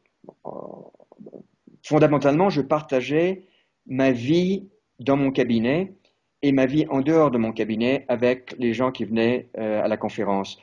[1.83, 3.45] fondamentalement, je partageais
[3.87, 5.95] ma vie dans mon cabinet
[6.43, 9.89] et ma vie en dehors de mon cabinet avec les gens qui venaient euh, à
[9.89, 10.59] la conférence.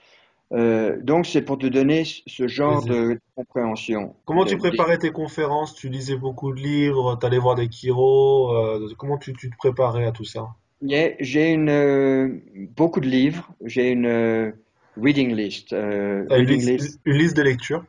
[0.53, 4.15] Euh, donc, c'est pour te donner ce genre de compréhension.
[4.25, 5.75] Comment tu préparais tes conférences?
[5.75, 8.53] Tu lisais beaucoup de livres, tu allais voir des chiros.
[8.53, 10.49] Euh, comment tu, tu, te préparais à tout ça?
[10.81, 12.27] J'ai une, euh,
[12.75, 13.49] beaucoup de livres.
[13.63, 14.53] J'ai une
[14.97, 17.85] reading list, une, liste, une liste de lecture?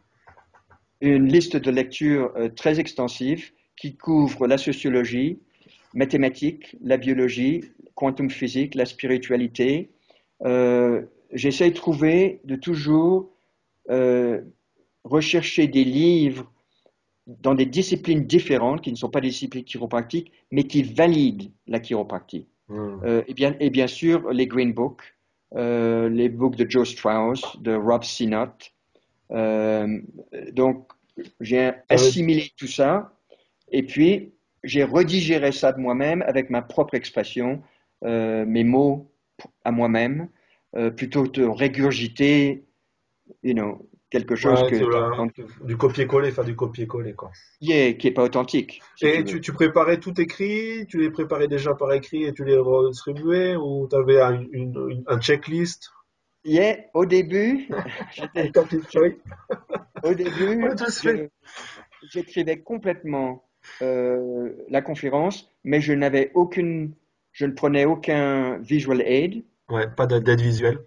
[1.00, 5.40] Une liste de lecture très extensive qui couvre la sociologie,
[5.94, 7.64] mathématiques, la biologie,
[7.96, 9.90] quantum physique, la spiritualité.
[11.32, 13.30] Euh, j'essaie de trouver, de toujours
[13.90, 14.42] euh,
[15.04, 16.50] rechercher des livres
[17.26, 21.80] dans des disciplines différentes, qui ne sont pas des disciplines chiropractiques, mais qui valident la
[21.80, 22.46] chiropractie.
[22.68, 22.98] Hmm.
[23.04, 25.02] Euh, et, bien, et bien sûr, les Green Books,
[25.54, 28.72] euh, les books de Joe Strauss, de Rob Sinott.
[30.52, 30.88] donc,
[31.40, 33.12] j'ai assimilé tout ça,
[33.70, 34.32] et puis
[34.64, 37.62] j'ai redigéré ça de moi-même avec ma propre expression,
[38.02, 39.10] mes mots
[39.64, 40.28] à moi-même.
[40.74, 42.64] Euh, plutôt de régurgiter
[43.42, 45.66] you know, quelque chose que.
[45.66, 47.30] du copier-coller, faire du copier-coller, quoi.
[47.60, 48.82] Yeah, qui n'est pas authentique.
[49.00, 52.56] et tu, tu, préparais tout écrit Tu les préparais déjà par écrit et tu les
[52.56, 55.90] redistribuais Ou tu avais un, une, un checklist?
[56.44, 57.68] Yeah, au début,
[60.02, 60.68] au début,
[62.10, 63.44] j'écrivais complètement
[63.80, 66.94] euh, la conférence, mais je n'avais aucune,
[67.30, 70.78] je ne prenais aucun visual aid, Ouais, pas d'aide visuelle.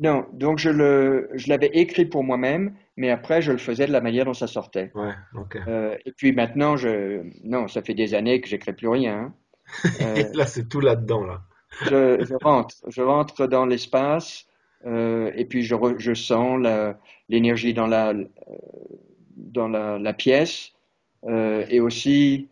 [0.00, 3.92] Non, donc je le, je l'avais écrit pour moi-même, mais après je le faisais de
[3.92, 4.92] la manière dont ça sortait.
[4.94, 5.58] Ouais, ok.
[5.66, 9.34] Euh, et puis maintenant, je, non, ça fait des années que j'écris plus rien.
[10.00, 11.42] Euh, Là, c'est tout là-dedans, là.
[11.82, 14.46] je, je rentre, je rentre dans l'espace
[14.86, 16.58] euh, et puis je, re- je sens
[17.28, 18.24] l'énergie dans la, euh,
[19.36, 20.72] dans la, la pièce
[21.28, 22.48] et aussi,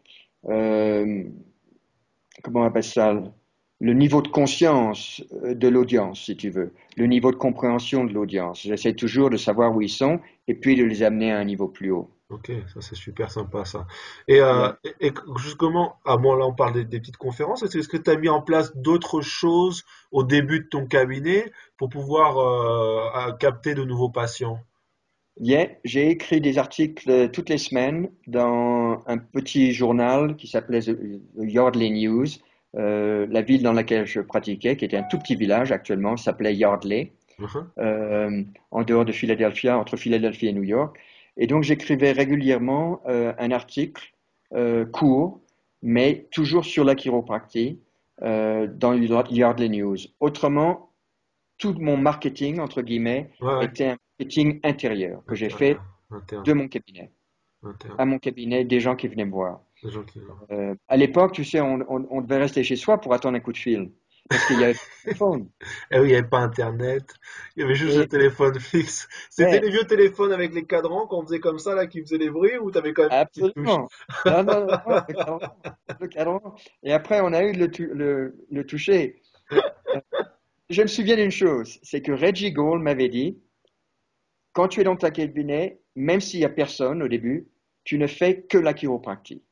[2.42, 3.14] comment on appelle ça,
[3.80, 8.12] le niveau de conscience euh, de l'audience, si tu veux, le niveau de compréhension de
[8.12, 8.62] l'audience.
[8.62, 11.68] J'essaie toujours de savoir où ils sont et puis de les amener à un niveau
[11.68, 12.10] plus haut.
[12.28, 13.86] Ok, ça c'est super sympa ça.
[14.26, 17.86] Et, euh, et, et justement, ah bon là on parle des, des petites conférences, est-ce
[17.86, 22.38] que tu as mis en place d'autres choses au début de ton cabinet pour pouvoir
[22.38, 24.58] euh, capter de nouveaux patients?
[25.38, 30.80] Yeah, j'ai écrit des articles euh, toutes les semaines dans un petit journal qui s'appelait
[30.80, 32.26] The The Yardley News.
[32.76, 36.54] Euh, la ville dans laquelle je pratiquais, qui était un tout petit village actuellement, s'appelait
[36.54, 37.68] Yardley, Mhm.
[37.78, 40.98] euh, en dehors de Philadelphia, entre Philadelphie et New York.
[41.36, 44.12] Et donc j'écrivais régulièrement euh, un article
[44.92, 45.40] court,
[45.82, 47.80] mais toujours sur la chiropractie
[48.22, 49.96] dans le Yardley News.
[50.20, 50.90] Autrement,
[51.58, 53.64] tout mon marketing, entre guillemets, Ouais, ouais.
[53.66, 55.76] était un marketing intérieur que j'ai fait
[56.44, 57.10] de mon cabinet,
[57.98, 59.60] à mon cabinet, des gens qui venaient me voir.
[60.50, 63.40] Euh, à l'époque, tu sais, on, on- on devait rester chez soi pour attendre un
[63.40, 63.90] coup de fil.
[64.28, 65.48] Parce qu'il y avait pas téléphone.
[65.92, 67.14] Eh oui, il n'y avait pas Internet,
[67.56, 69.08] il y avait juste Et- le téléphone fixe.
[69.30, 69.60] C'était Ouais.
[69.60, 72.58] les vieux téléphones avec les cadrans qu'on faisait comme ça, là, qui faisaient les bruits,
[72.58, 73.12] ou t'avais quand même?
[73.12, 73.88] Absolument.
[74.24, 75.38] Non, non, non, le cadran,
[76.00, 76.54] le cadran.
[76.82, 79.22] Et après, on a eu le, le, le toucher.
[79.52, 79.60] Euh,
[80.70, 83.38] Je me souviens d'une chose, c'est que Reggie Gould m'avait dit,
[84.52, 87.46] quand tu es dans ta cabinet, même s'il n'y a personne au début,
[87.84, 89.44] tu ne fais que la chiropractie.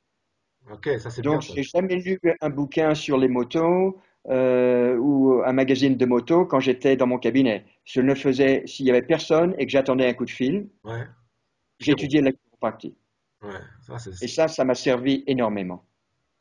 [0.70, 5.52] Ok, ça c'est Donc, j'ai jamais lu un bouquin sur les motos euh, ou un
[5.52, 7.66] magazine de moto quand j'étais dans mon cabinet.
[7.84, 11.06] Je ne faisais, s'il y avait personne et que j'attendais un coup de fil, Ouais,
[11.78, 12.96] j'étudiais la chiropractie.
[13.42, 15.84] ouais, ça c'est Et ça, ça m'a servi énormément.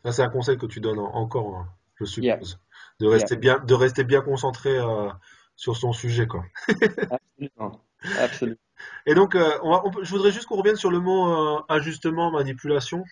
[0.04, 2.36] ça, c'est un conseil que tu donnes en- encore, hein, je Yeah.
[2.36, 2.60] suppose.
[3.00, 5.10] De rester bien, de rester bien concentré euh,
[5.56, 6.46] sur son sujet, quoi.
[7.10, 7.82] Absolument.
[8.16, 8.58] Absolument.
[9.06, 11.64] Et donc, euh, on va- on peut- je voudrais juste qu'on revienne sur le mot
[11.70, 13.04] ajustement, manipulation.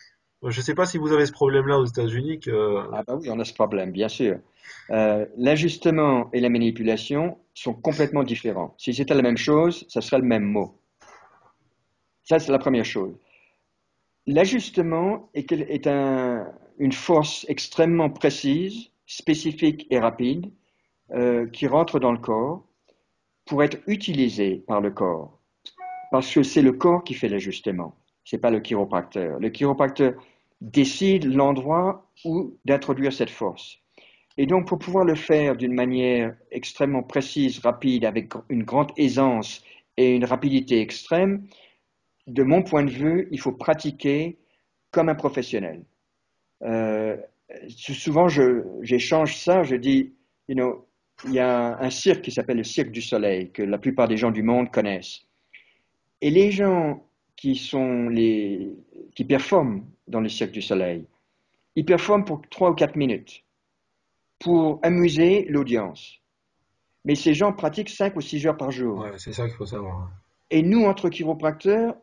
[0.43, 2.39] Euh, Je ne sais pas si vous avez ce problème-là aux États-Unis.
[2.39, 4.39] que- Ah bah oui, on a ce problème, bien sûr.
[4.91, 8.73] Euh, l'ajustement et la manipulation sont complètement différents.
[8.77, 10.77] Si c'était la même chose, ça serait le même mot.
[12.23, 13.13] Ça, c'est la première chose.
[14.25, 15.51] L'ajustement est,
[16.79, 20.51] une force extrêmement précise, spécifique et rapide
[21.11, 22.65] euh, qui rentre dans le corps
[23.45, 25.39] pour être utilisée par le corps.
[26.11, 27.95] Parce que c'est le corps qui fait l'ajustement,
[28.31, 29.41] c'est pas le chiropracteur.
[29.41, 30.13] Le chiropracteur
[30.61, 33.77] décide l'endroit où d'introduire cette force.
[34.37, 39.61] Et donc, pour pouvoir le faire d'une manière extrêmement précise, rapide, avec une grande aisance
[39.97, 41.45] et une rapidité extrême,
[42.25, 44.37] de mon point de vue, il faut pratiquer
[44.91, 45.83] comme un professionnel.
[46.63, 47.17] Euh,
[47.67, 48.29] souvent,
[48.81, 50.13] j'échange ça, je dis,
[50.47, 50.87] you know,
[51.25, 54.15] il y a un cirque qui s'appelle le Cirque du Soleil, que la plupart des
[54.15, 55.19] gens du monde connaissent.
[56.21, 57.03] Et les gens
[57.41, 58.71] qui sont les,
[59.15, 61.07] qui performent dans le Cirque du Soleil,
[61.75, 63.43] ils performent pour trois ou quatre minutes,
[64.37, 66.21] pour amuser l'audience.
[67.03, 68.99] Mais ces gens pratiquent cinq ou six heures par jour.
[68.99, 70.11] Ouais, c'est ça qu'il faut savoir.
[70.51, 71.95] Et nous, entre chiropracteurs,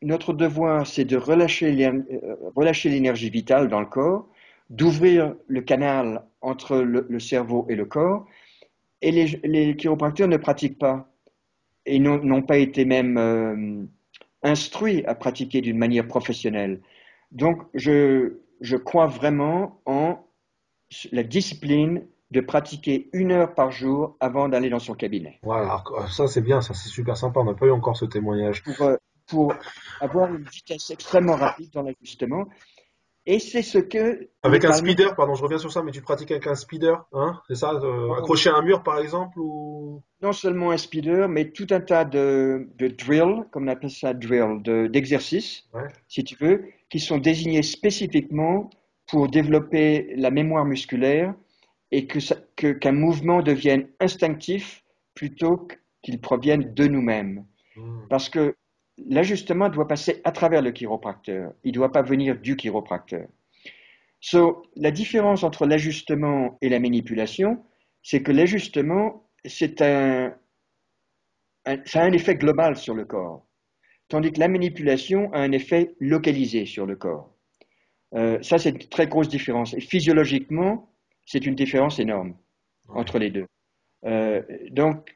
[0.00, 4.28] notre devoir, c'est de relâcher euh, relâcher l'énergie vitale dans le corps,
[4.70, 8.26] d'ouvrir le canal entre le, le cerveau et le corps.
[9.02, 11.10] Et les, les chiropracteurs ne pratiquent pas
[11.84, 13.84] et n'ont n'ont pas été même euh,
[14.44, 16.80] instruits à pratiquer d'une manière professionnelle.
[17.32, 20.24] Donc, je, je crois vraiment en
[21.10, 25.38] la discipline de pratiquer une heure par jour avant d'aller dans son cabinet.
[25.42, 27.40] Voilà, euh, ça c'est bien, ça c'est super sympa.
[27.40, 28.62] On n'a pas eu encore ce témoignage.
[28.62, 28.90] pour,
[29.26, 29.54] pour
[30.00, 32.46] avoir une vitesse extrêmement rapide dans l'ajustement.
[33.26, 36.30] Et c'est ce que Avec un speeder, pardon, je reviens sur ça, mais tu pratiques
[36.30, 37.40] avec un speeder, hein?
[37.48, 40.02] C'est ça, euh, accroché à un mur par exemple ou?
[40.20, 44.12] Non seulement un speeder, mais tout un tas de, de drills, comme on appelle ça
[44.12, 45.88] drill, de- d'exercices, Ouais.
[46.06, 48.68] si tu veux, qui sont désignés spécifiquement
[49.06, 51.34] pour développer la mémoire musculaire
[51.90, 55.66] et que- qu'un mouvement devienne instinctif plutôt
[56.02, 57.44] qu'il provienne de nous-mêmes.
[57.76, 58.06] Hmm.
[58.10, 58.54] Parce que
[58.98, 61.52] l'ajustement doit passer à travers le chiropracteur.
[61.64, 63.26] Il ne doit pas venir du chiropracteur.
[64.20, 67.62] So, la différence entre l'ajustement et la manipulation,
[68.02, 70.34] c'est que l'ajustement, c'est un,
[71.66, 73.46] un- ça a un effet global sur le corps,
[74.08, 77.30] tandis que la manipulation a un effet localisé sur le corps.
[78.14, 79.74] Euh, ça, c'est une très grosse différence.
[79.74, 80.88] Et physiologiquement,
[81.26, 82.34] c'est une différence énorme
[82.88, 83.00] Ouais.
[83.00, 83.46] entre les deux.
[84.70, 85.14] donc,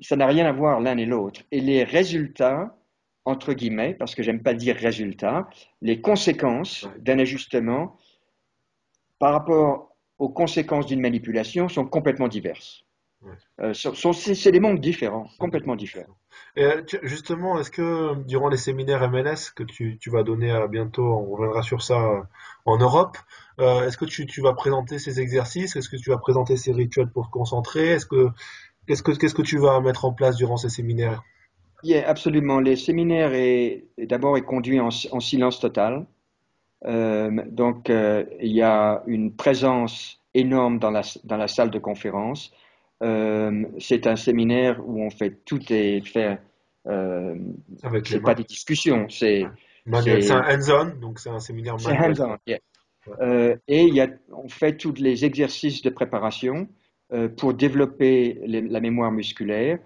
[0.00, 1.42] ça n'a rien à voir l'un et l'autre.
[1.50, 2.77] Et les résultats,
[3.28, 5.48] entre guillemets, parce que j'aime pas dire résultats,
[5.82, 7.96] les conséquences d'un ajustement
[9.18, 12.84] par rapport aux conséquences d'une manipulation sont complètement diverses.
[13.60, 16.16] Euh, c'est des mondes différents, complètement différents.
[16.56, 21.04] Et euh, justement, est-ce que durant les séminaires MLS que tu, vas donner à bientôt,
[21.04, 22.22] on reviendra sur ça euh,
[22.64, 23.18] en Europe,
[23.58, 25.74] est-ce que tu, vas présenter ces exercices?
[25.76, 27.88] Est-ce que tu vas présenter ces rituels pour te concentrer?
[27.88, 28.28] Est-ce que
[28.86, 31.22] qu'est-ce que qu'est-ce que tu vas mettre en place durant ces séminaires?
[31.84, 32.60] Oui, absolument.
[32.60, 36.06] Les séminaires est d'abord est conduit en, silence total.
[36.82, 42.52] donc il y a une présence énorme dans la, dans la salle de conférence.
[43.02, 46.38] Euh, c'est un séminaire où on fait tout et fait.
[46.86, 47.34] Euh,
[48.04, 49.46] c'est pas des discussions, c'est.
[50.02, 52.36] C'est un hands-on, donc c'est un séminaire C'est hands-on,
[53.22, 56.68] euh, et il y a, on fait tous les exercices de préparation
[57.14, 59.78] euh, pour développer la mémoire musculaire,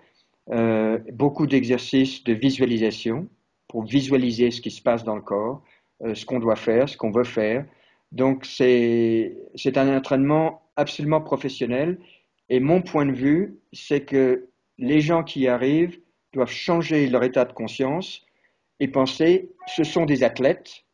[0.51, 3.29] euh, beaucoup d'exercices de visualisation
[3.69, 5.63] pour visualiser ce qui se passe dans le corps,
[6.03, 7.65] euh, ce qu'on doit faire, ce qu'on veut faire.
[8.11, 9.37] Donc c'est
[9.77, 11.99] un entraînement absolument professionnel
[12.49, 15.99] et mon point de vue, c'est que les gens qui y arrivent
[16.35, 18.27] doivent changer leur état de conscience
[18.79, 20.85] et penser, ce sont des athlètes,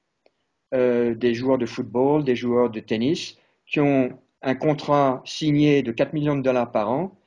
[0.75, 5.91] euh, des joueurs de football, des joueurs de tennis, qui ont un contrat signé de
[5.91, 7.18] 4 millions de dollars par an,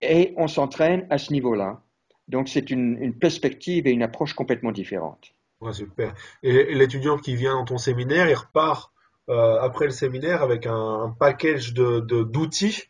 [0.00, 1.82] et on s'entraîne à ce niveau-là.
[2.28, 5.32] Donc c'est une, perspective et une approche complètement différente.
[5.60, 6.14] Ouais, super.
[6.42, 8.92] Et, l'étudiant qui vient dans ton séminaire, il repart
[9.28, 12.84] euh, après le séminaire avec un, package d'outils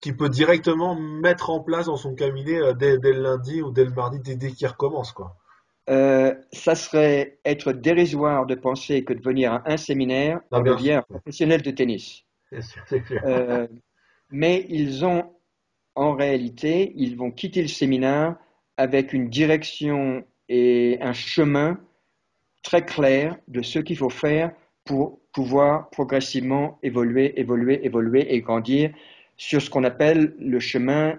[0.00, 3.84] qui peut directement mettre en place dans son cabinet euh, dès, le lundi ou dès
[3.84, 5.36] le mardi, dès, qu'il recommence, quoi.
[5.88, 11.02] Euh, ça serait être dérisoire de penser que de venir à un séminaire, on devient
[11.08, 12.24] professionnel de tennis.
[12.50, 13.22] Clair.
[13.24, 13.66] Euh,
[14.30, 15.32] mais ils ont,
[16.00, 18.36] en réalité, ils vont quitter le séminaire
[18.78, 21.78] avec une direction et un chemin
[22.62, 24.50] très clair de ce qu'il faut faire
[24.86, 28.90] pour pouvoir progressivement évoluer, évoluer, évoluer et grandir
[29.36, 31.18] sur ce qu'on appelle le chemin,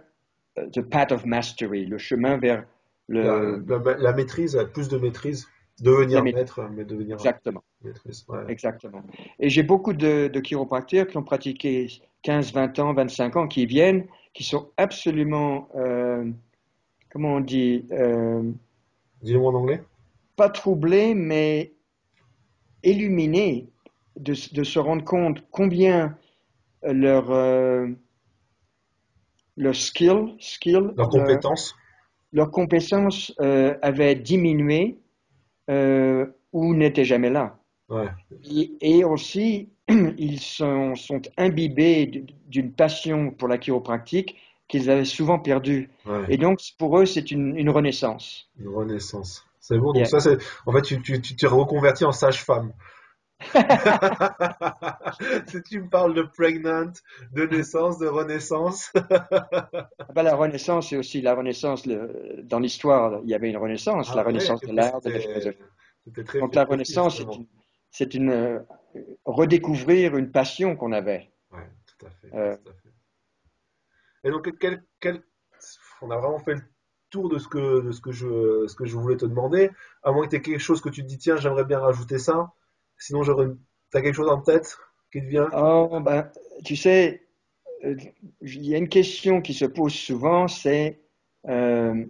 [0.58, 2.66] euh, the path of mastery, le chemin vers
[3.08, 3.64] le...
[4.00, 5.48] La, maîtrise, plus de maîtrise,
[5.80, 7.64] devenir maître, mais devenir Exactement.
[7.84, 8.26] maîtrise.
[8.48, 9.04] Exactement.
[9.40, 11.88] Et j'ai beaucoup de, de chiropracteurs qui ont pratiqué
[12.24, 16.30] 15, 20 ans, 25 ans, qui viennent, qui sont absolument, euh,
[17.12, 18.52] comment on dit euh,
[19.22, 19.84] Dis-le-moi en anglais.
[20.36, 21.74] Pas troublés, mais
[22.84, 23.68] illuminés
[24.18, 26.18] de, de, se rendre compte combien
[26.84, 27.88] leur, euh,
[29.58, 31.76] leur skill, skill leur compétence,
[32.34, 34.98] leur, compétence euh, avait diminué
[35.70, 37.58] euh, ou n'était jamais là.
[38.82, 39.70] Et, aussi,
[40.18, 44.38] ils sont, sont imbibés d'une passion pour la chiropractique
[44.68, 45.90] qu'ils avaient souvent perdue.
[46.30, 48.50] Et donc, pour eux, c'est une, une, renaissance.
[48.58, 49.46] Une renaissance.
[49.60, 49.92] C'est bon.
[49.92, 52.72] Donc, ça, c'est, en fait, tu, tu, tu t'es reconverti en sage-femme.
[55.48, 56.92] si tu me parles de pregnant,
[57.34, 58.92] de naissance, de renaissance.
[58.94, 61.88] Ah ben, la renaissance, c'est aussi la renaissance.
[61.88, 65.58] dans l'histoire, il y avait une renaissance, ah la renaissance de l'art, de la philosophie.
[66.40, 67.22] Donc la renaissance,
[67.90, 68.64] c'est une,
[69.26, 71.32] redécouvrir une passion qu'on avait.
[71.52, 72.36] Oui, tout à fait.
[72.36, 72.58] Euh.
[74.24, 75.24] Et donc, quel, quel,
[76.02, 76.62] on a vraiment fait le
[77.10, 79.70] tour de ce que, de ce que, je, ce que je voulais te demander.
[80.04, 82.18] À moins que tu aies quelque chose que tu te dis, tiens, j'aimerais bien rajouter
[82.18, 82.54] ça.
[82.98, 83.48] Sinon, j'aurais.
[83.92, 84.78] T'as quelque chose en tête
[85.12, 85.50] qui te vient?
[85.54, 86.32] Oh, ben,
[86.64, 87.28] Tu sais,
[87.84, 87.96] euh,
[88.42, 91.02] il y a une question qui se pose souvent, c'est.
[91.48, 92.06] Euh,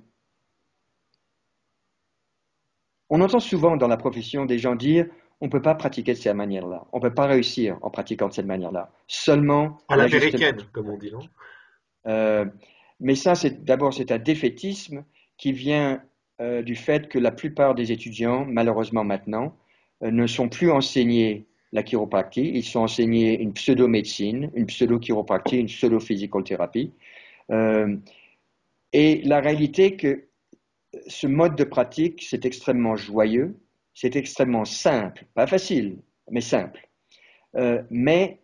[3.09, 5.07] on entend souvent dans la profession des gens dire
[5.41, 8.29] on ne peut pas pratiquer de cette manière-là, on ne peut pas réussir en pratiquant
[8.29, 8.91] de cette manière-là.
[9.07, 9.77] Seulement.
[9.89, 11.19] À l'américaine, comme on dit, non?
[12.07, 12.45] Euh,
[12.99, 15.03] Mais ça, c'est d'abord, c'est un défaitisme
[15.37, 16.01] qui vient
[16.63, 19.55] du fait que la plupart des étudiants, malheureusement maintenant,
[20.03, 25.67] euh, ne sont plus enseignés la chiropractie, ils sont enseignés une pseudo-médecine, une pseudo-chiropractie, une
[25.67, 26.91] pseudo-physicothérapie.
[27.51, 27.95] Euh,
[28.93, 30.27] et la réalité que
[31.07, 33.55] ce mode de pratique, c'est extrêmement joyeux,
[33.93, 36.87] c'est extrêmement simple, pas facile, mais simple.
[37.55, 38.39] Euh, mais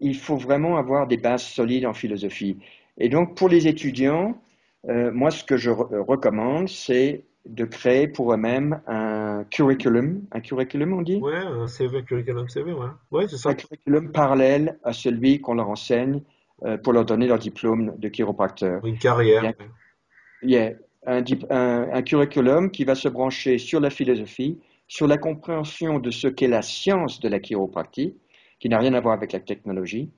[0.00, 2.58] il faut vraiment avoir des bases solides en philosophie.
[2.98, 4.40] Et donc, pour les étudiants,
[4.88, 11.02] moi, ce que je recommande, c'est de créer pour eux-mêmes un curriculum, un curriculum on
[11.02, 11.18] dit?
[11.22, 12.86] Oui, un CV, curriculum CV, ouais.
[13.10, 13.50] ouais c'est ça.
[13.50, 16.22] Un curriculum parallèle à celui qu'on leur enseigne
[16.64, 18.84] euh, pour leur donner leur diplôme de chiropracteur.
[18.84, 19.52] Une carrière.
[20.42, 20.72] Il y a,
[21.06, 21.22] un,
[21.92, 24.58] un, curriculum qui va se brancher sur la philosophie,
[24.90, 28.16] sur la compréhension de ce qu'est la science de la chiropractie,
[28.58, 30.10] qui n'a rien à voir avec la technologie,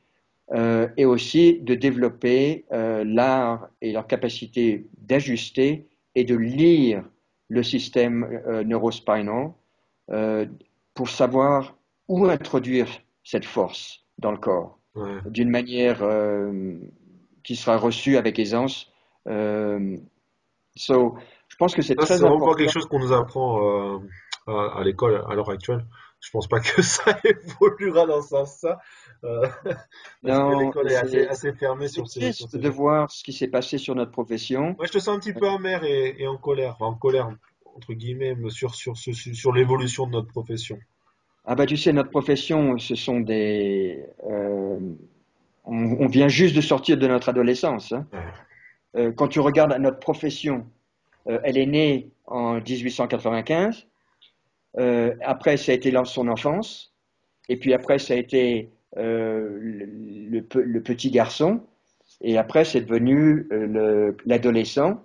[0.55, 7.05] euh, et aussi de développer euh, l'art et leur capacité d'ajuster et de lire
[7.51, 9.53] le système euh, neurospinal
[10.11, 10.47] euh,
[10.95, 11.77] pour savoir
[12.09, 12.89] où introduire
[13.25, 15.21] cette force dans le corps Ouais.
[15.27, 16.01] d'une manière
[17.45, 18.93] qui sera reçue avec aisance.
[20.77, 21.15] So,
[21.49, 22.59] je pense que c'est très c'est vraiment pas important.
[22.59, 24.03] quelque chose qu'on nous apprend
[24.47, 25.85] à, à l'école à l'heure actuelle.
[26.21, 28.79] Je pense pas que ça évoluera dans ce sens-là.
[29.25, 29.75] Euh, parce
[30.23, 33.11] que Non, l'école est assez, c'est assez fermée c'est sur ces, sur triste de voir
[33.11, 34.75] ce qui s'est passé sur notre profession.
[34.79, 37.31] Moi, je te sens un petit peu amer et, et en colère, enfin en colère,
[37.77, 40.79] entre guillemets, sur, sur, ce- sur, sur l'évolution de notre profession.
[41.45, 44.05] Ah bah tu sais, notre profession, ce sont des...
[44.31, 44.79] euh,
[45.65, 47.93] on, on vient juste de sortir de notre adolescence.
[47.93, 48.07] hein.
[48.13, 48.21] Ouais.
[49.01, 50.67] Euh, quand tu regardes notre profession,
[51.29, 53.87] euh, elle est née en 1895.
[54.79, 56.93] Euh, après, ça a été son enfance.
[57.49, 59.87] Et puis après, ça a été euh, le,
[60.31, 61.61] le pe- le petit garçon.
[62.21, 65.03] Et après, c'est devenu euh, le- l'adolescent.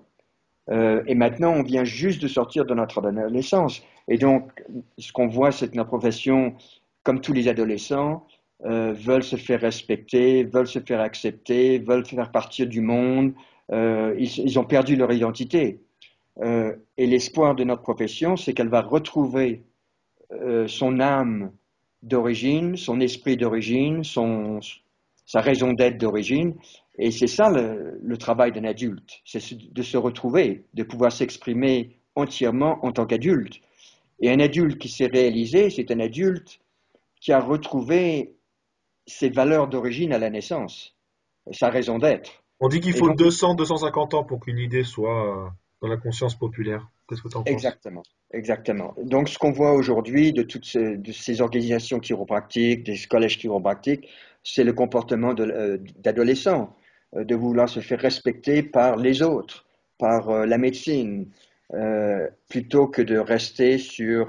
[1.08, 3.82] Et maintenant, on vient juste de sortir de notre adolescence.
[4.10, 4.52] Et donc,
[4.98, 6.56] ce qu'on voit, c'est que notre profession,
[7.04, 8.28] comme tous les adolescents,
[8.62, 13.34] veulent se faire respecter, veulent se faire accepter, veulent faire partir du monde.
[13.72, 15.80] Ils ont perdu leur identité.
[16.42, 19.64] Euh, et l'espoir de notre profession, c'est qu'elle va retrouver
[20.32, 21.52] euh, son âme
[22.04, 24.60] d'origine, son esprit d'origine, son,
[25.26, 26.56] sa raison d'être d'origine.
[27.00, 31.98] Et c'est ça le, le travail d'un adulte, c'est de se retrouver, de pouvoir s'exprimer
[32.16, 33.60] entièrement en tant qu'adulte.
[34.20, 36.60] Et un adulte qui s'est réalisé, c'est un adulte
[37.22, 38.36] qui a retrouvé
[39.06, 40.96] ses valeurs d'origine à la naissance,
[41.52, 42.44] sa raison d'être.
[42.60, 46.38] On dit qu'il faut donc, 200, 250 ans pour qu'une idée soit dans la conscience
[46.38, 46.88] populaire.
[47.08, 47.52] Qu'est-ce que tu en penses?
[47.52, 48.96] Exactement, exactement.
[49.04, 54.08] Donc, ce qu'on voit aujourd'hui de toutes ces, de ces organisations chiropractiques, des collèges chiropractiques,
[54.44, 56.76] c'est le comportement de, euh, d'adolescents,
[57.16, 59.66] euh, de vouloir se faire respecter par les autres,
[59.98, 61.30] par euh, la médecine,
[61.74, 64.28] euh, plutôt que de rester sur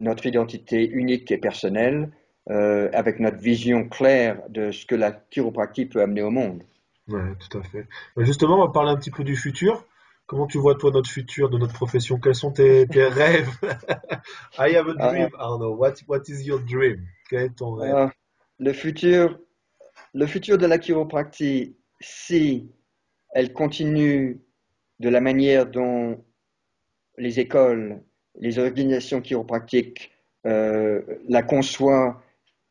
[0.00, 2.10] notre identité unique et personnelle,
[2.46, 6.64] avec notre vision claire de ce que la chiropractie peut amener au monde.
[7.06, 7.86] Ouais, tout à fait.
[8.16, 9.86] Justement, on va parler un petit peu du futur.
[10.30, 12.20] Comment tu vois, toi, notre futur, de notre profession?
[12.20, 13.48] Quels sont tes, tes rêves?
[14.60, 15.74] I have a Ah, dream, Arnaud.
[15.74, 17.04] What, what is your dream?
[17.28, 17.92] Quel est ton rêve?
[17.96, 18.06] Euh,
[18.60, 19.40] le futur,
[20.14, 22.70] le futur de la chiropractie, si
[23.34, 24.40] elle continue
[25.00, 26.24] de la manière dont
[27.18, 28.00] les écoles,
[28.38, 30.12] les organisations chiropratiques
[30.46, 32.14] euh, la conçoivent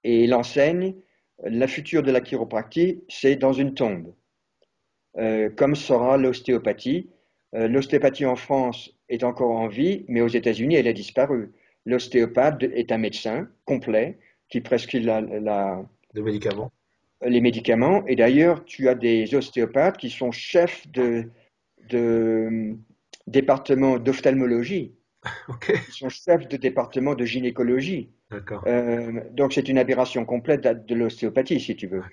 [0.05, 0.95] et l'enseignent,
[1.43, 4.13] le futur de la chiropractie, c'est dans une tombe,
[5.17, 7.09] Euh, comme sera l'ostéopathie.
[7.55, 11.51] Euh, l'ostéopathie en France est encore en vie, mais aux États-Unis, elle a disparu.
[11.85, 14.19] L'ostéopathe est un médecin complet
[14.49, 15.83] qui prescrit la, la,
[16.13, 16.71] De médicaments?
[17.25, 18.05] les médicaments.
[18.07, 21.29] Et d'ailleurs, tu as des ostéopathes qui sont chefs de,
[21.89, 22.75] de
[23.27, 24.93] département d'ophtalmologie,
[25.49, 28.09] Ok, qui sont chefs de département de gynécologie.
[28.67, 32.03] Euh, donc c'est une aberration complète de, de l'ostéopathie, si tu veux.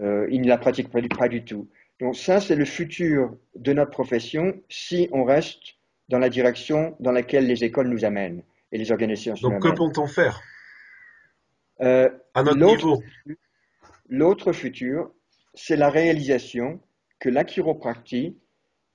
[0.00, 1.68] Euh, ils ne la pratiquent pas du, pas du tout.
[2.00, 5.76] Donc ça, c'est le futur de notre profession si on reste
[6.08, 8.42] dans la direction dans laquelle les écoles nous amènent
[8.72, 10.40] et les organisations Donc, que peut-on faire?
[11.80, 13.02] Euh, À notre l'autre niveau?
[14.08, 15.10] L'autre futur,
[15.54, 16.80] c'est la réalisation
[17.18, 18.36] que la chiropractie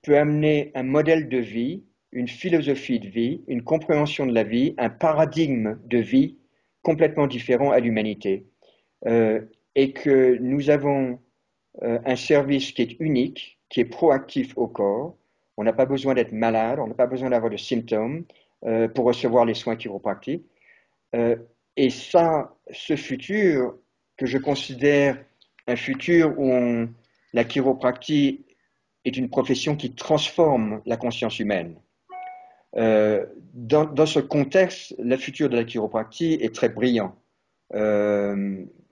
[0.04, 4.74] peut amener un modèle de vie, une philosophie de vie, une compréhension de la vie,
[4.78, 6.38] un paradigme de vie
[6.82, 8.46] complètement différent à l'humanité.
[9.08, 9.42] Euh,
[9.76, 11.20] et que nous avons
[11.84, 15.16] euh, un service qui est unique, qui est proactif au corps.
[15.56, 18.26] On n'a pas besoin d'être malade, on n'a pas besoin d'avoir de symptômes
[18.66, 20.44] euh, pour recevoir les soins chiropratiques.
[21.16, 21.38] Euh,
[21.78, 23.76] et ça, ce futur,
[24.18, 25.18] que je considère
[25.68, 26.88] un futur où
[27.34, 28.46] la chiropractie
[29.06, 31.76] est une profession qui transforme la conscience humaine.
[32.74, 37.16] Dans, ce contexte, le futur de la chiropractie est très brillant.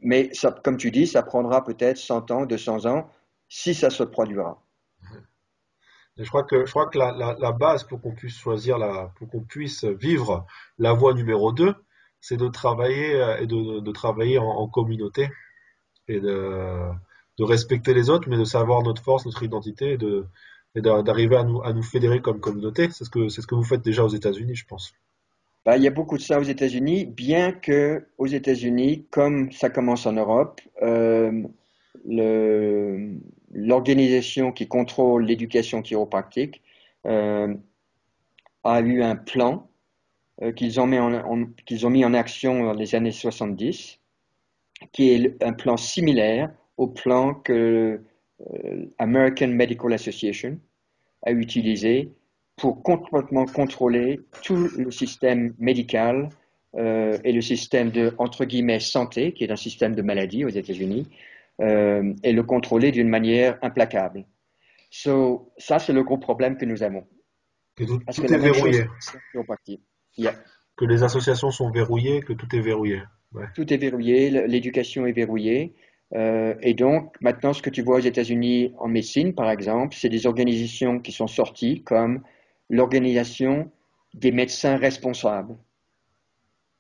[0.02, 0.32] Mais
[0.64, 3.10] comme tu dis, ça prendra peut-être 100 ans, 200 ans,
[3.48, 4.62] si ça se produira.
[6.18, 9.42] Je crois que, je crois que la, base pour qu'on puisse choisir la, pour qu'on
[9.42, 10.46] puisse vivre
[10.78, 11.74] la voie numéro 2,
[12.20, 15.30] c'est de travailler euh, et de, travailler en, communauté
[16.10, 16.92] et de,
[17.40, 19.98] respecter les autres, mais de savoir notre force, notre identité
[20.76, 22.90] et d'arriver à nous, fédérer comme communauté.
[22.92, 24.94] C'est ce que, c'est ce que vous faites déjà aux États-Unis, je pense.
[25.70, 29.70] Bah, il y a beaucoup de ça aux États-Unis, bien que aux États-Unis, comme ça
[29.70, 31.44] commence en Europe, euh,
[33.54, 36.64] l'organisation qui contrôle l'éducation chiropractique
[37.06, 37.54] euh,
[38.64, 39.70] a eu un plan
[40.42, 44.00] euh, qu'ils ont ont mis en action dans les années 70,
[44.92, 48.02] qui est un plan similaire au plan que
[49.00, 50.60] l'American Medical Association
[51.22, 52.12] a utilisé
[52.60, 56.30] pour complètement contrôler tout le système médical
[56.76, 60.50] euh, et le système de, entre guillemets, santé, qui est un système de maladie aux
[60.50, 61.08] États-Unis,
[61.62, 64.26] euh, et le contrôler d'une manière implacable.
[64.92, 67.06] So, ça, c'est le gros problème que nous avons.
[67.76, 68.86] Que tout, est verrouillé.
[70.78, 73.02] Que les associations sont verrouillées, que tout est verrouillé.
[73.56, 75.76] Tout est verrouillé, l'éducation est verrouillée.
[76.16, 80.10] Euh, et donc, maintenant, ce que tu vois aux États-Unis en médecine, par exemple, c'est
[80.10, 82.24] des organisations qui sont sorties comme
[82.70, 83.72] l'organisation
[84.14, 85.56] des médecins responsables.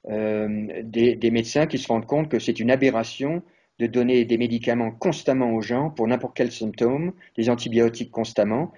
[0.08, 3.44] Euh, des, des, médecins qui se rendent compte que c'est une aberration
[3.80, 8.72] de donner des médicaments constamment aux gens pour n'importe quel symptôme, des antibiotiques constamment.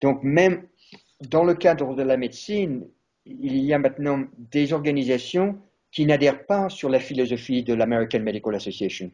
[0.00, 0.62] Donc même
[1.20, 2.86] dans le cadre de la médecine,
[3.26, 5.58] il y a maintenant des organisations
[5.90, 9.10] qui n'adhèrent pas sur la philosophie de l'American Medical Association.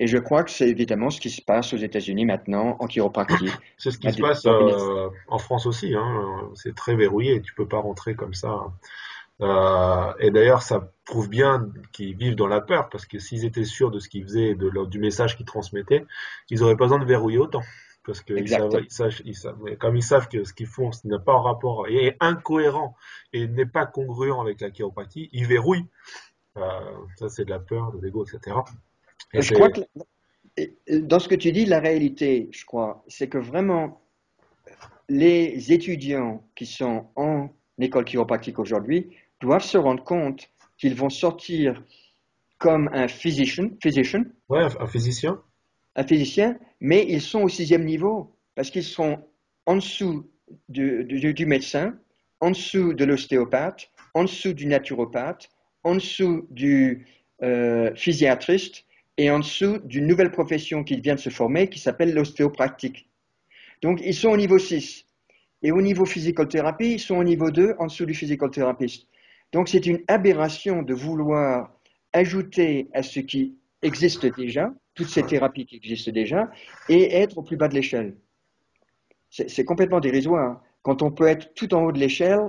[0.00, 3.50] Et je crois que c'est évidemment ce qui se passe aux États-Unis maintenant en chiropractie.
[3.76, 5.94] C'est ce qui se passe euh, en France aussi.
[5.94, 6.50] Hein.
[6.54, 7.42] C'est très verrouillé.
[7.42, 8.72] Tu peux pas rentrer comme ça.
[9.42, 13.64] Euh, et d'ailleurs, ça prouve bien qu'ils vivent dans la peur, parce que s'ils étaient
[13.64, 16.06] sûrs de ce qu'ils faisaient, de, du message qu'ils transmettaient,
[16.48, 17.62] ils n'auraient pas besoin de verrouiller autant.
[18.06, 21.86] Parce que ils savent, comme ils savent que ce qu'ils font n'a pas un rapport,
[21.88, 22.96] est incohérent
[23.34, 25.86] et n'est pas congruent avec la chiropratie, ils verrouillent.
[26.56, 26.80] Euh,
[27.16, 28.56] ça, c'est de la peur, de l'ego, etc.
[29.32, 29.80] je crois que
[30.88, 34.00] dans ce que tu dis, la réalité, je crois, c'est que vraiment,
[35.08, 39.10] les étudiants qui sont en école chiropractique aujourd'hui
[39.40, 41.82] doivent se rendre compte qu'ils vont sortir
[42.58, 44.24] comme un physician, physician.
[44.48, 45.40] Ouais, un physicien.
[45.96, 49.18] Un physicien, mais ils sont au sixième niveau parce qu'ils sont
[49.66, 50.30] en dessous
[50.68, 51.98] du, du, médecin,
[52.40, 55.48] en dessous de l'ostéopathe, en dessous du naturopathe,
[55.84, 57.06] en dessous du
[57.42, 58.84] euh, physiatriste
[59.20, 63.06] et en dessous d'une nouvelle profession qui vient de se former qui s'appelle l'ostéopractique.
[63.82, 65.04] Donc ils sont au niveau 6.
[65.62, 69.06] Et au niveau physicothérapie, ils sont au niveau 2, en dessous du physicothérapeute.
[69.52, 71.70] Donc c'est une aberration de vouloir
[72.14, 76.50] ajouter à ce qui existe déjà, toutes ces thérapies qui existent déjà,
[76.88, 78.16] et être au plus bas de l'échelle.
[79.28, 82.40] C'est complètement dérisoire quand on peut être tout en haut de l'échelle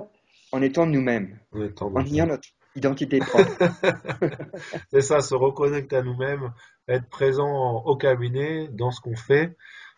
[0.52, 3.50] en étant nous-mêmes, en ayant notre identité propre.
[4.90, 6.52] c'est ça, se reconnecter à nous-mêmes,
[6.88, 9.56] être présent au cabinet, dans ce qu'on fait,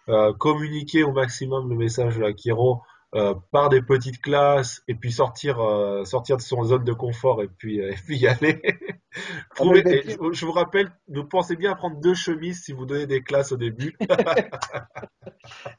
[0.08, 2.82] euh, communiquer au maximum le message de la Kiro
[3.14, 7.42] euh, par des petites classes et puis sortir euh, sortir de son zone de confort
[7.42, 8.60] et puis et puis y aller.
[9.58, 13.52] je vous rappelle, ne pensez bien à prendre deux chemises si vous donnez des classes
[13.52, 13.96] au début.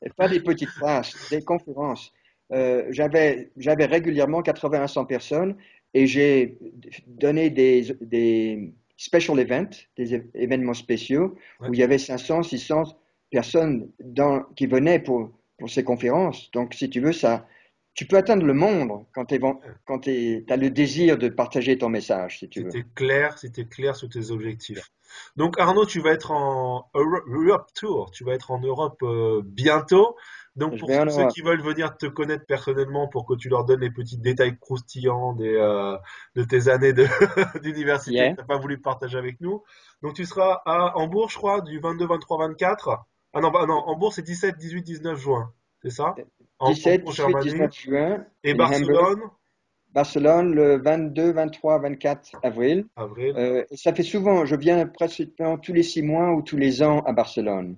[0.02, 2.12] et pas des petites classes, des conférences.
[2.50, 5.56] j'avais j'avais régulièrement 80 à 100 personnes
[5.96, 6.60] et j'ai
[7.08, 12.84] donné des, des special events, des événements spéciaux où il y avait 500, 600
[13.32, 16.52] personnes dans, qui venaient pour pour ces conférences.
[16.52, 17.48] Donc, si tu veux, ça,
[17.94, 22.50] tu peux atteindre le monde quand tu as le désir de partager ton message, si
[22.50, 22.72] tu veux.
[22.72, 24.92] C'était clair, c'était clair sur tes objectifs.
[25.38, 30.16] Donc, Arnaud, tu vas être en Europe Tour, tu vas être en Europe euh, bientôt.
[30.56, 33.92] Donc, pour ceux qui veulent venir te connaître personnellement, pour que tu leur donnes les
[33.92, 35.98] petits détails croustillants des, euh,
[36.36, 36.94] de tes années
[37.64, 39.64] d'université que tu n'as pas voulu partager avec nous.
[40.02, 43.06] Donc, tu seras à Hambourg, je crois, du 22, 23, 24.
[43.34, 45.54] Ah non, bah, non bourse, c'est 17, 18, 19 juin.
[45.82, 46.16] C'est ça?
[46.66, 48.26] 17, 18, 19 juin.
[48.44, 49.20] Et Barcelone?
[49.96, 52.86] Barcelone le 22, 23, 24 avril.
[52.96, 53.34] Avril.
[53.38, 55.24] Euh, ça fait souvent, je viens presque
[55.62, 57.78] tous les six mois ou tous les ans à Barcelone.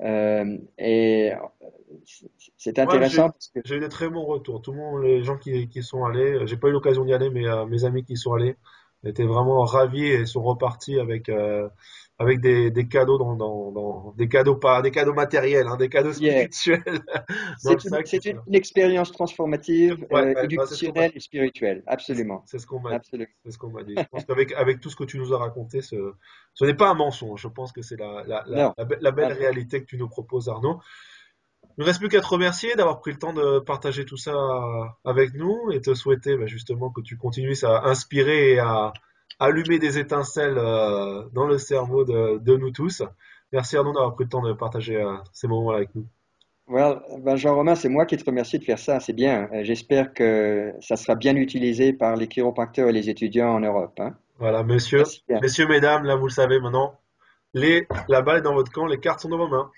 [0.00, 1.32] Euh, et
[2.56, 3.30] c'est intéressant.
[3.64, 4.62] J'ai eu des très bons retours.
[4.62, 7.30] Tout le monde, les gens qui, qui sont allés, j'ai pas eu l'occasion d'y aller,
[7.30, 8.56] mais euh, mes amis qui sont allés
[9.04, 11.30] étaient vraiment ravis et sont repartis avec
[12.18, 15.88] avec des, des cadeaux dans, dans, dans, des cadeaux pas des cadeaux matériels hein, des
[15.88, 16.82] cadeaux spirituels.
[17.58, 21.84] C'est une, une, expérience transformative euh, bah, éducationnelle et spirituelle.
[21.86, 22.42] Absolument.
[22.46, 23.08] C'est ce qu'on m'a dit.
[23.44, 23.94] C'est ce qu'on m'a dit.
[23.96, 26.14] Je pense qu'avec avec tout ce que tu nous as raconté ce,
[26.54, 27.40] ce n'est pas un mensonge.
[27.40, 30.80] Je pense que c'est la la, la, la, belle réalité que tu nous proposes Arnaud
[31.78, 34.34] il ne reste plus qu'à te remercier d'avoir pris le temps de partager tout ça
[35.04, 38.92] avec nous et te souhaiter bah, justement que tu continues à inspirer et à,
[39.38, 43.02] allumer des étincelles euh, dans le cerveau de, nous tous.
[43.52, 46.06] Merci Arnaud d'avoir pris le temps de partager euh, ces moments-là avec nous.
[46.66, 49.48] Well, ben Jean-Romain, c'est moi qui te remercie de faire ça, c'est bien.
[49.52, 53.98] Euh, j'espère que ça sera bien utilisé par les chiropracteurs et les étudiants en Europe.
[54.00, 54.14] Hein.
[54.38, 56.94] Voilà, monsieur, messieurs, mesdames, là vous le savez maintenant,
[57.54, 59.70] les, la balle est dans votre camp, les cartes sont dans vos mains.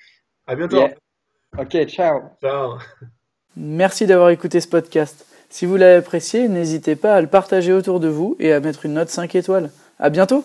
[0.46, 0.82] À bientôt.
[1.58, 2.22] Ok, ciao.
[2.40, 2.78] Ciao.
[3.56, 5.26] Merci d'avoir écouté ce podcast.
[5.48, 8.86] Si vous l'avez apprécié, n'hésitez pas à le partager autour de vous et à mettre
[8.86, 9.70] une note 5 étoiles.
[9.98, 10.44] À bientôt!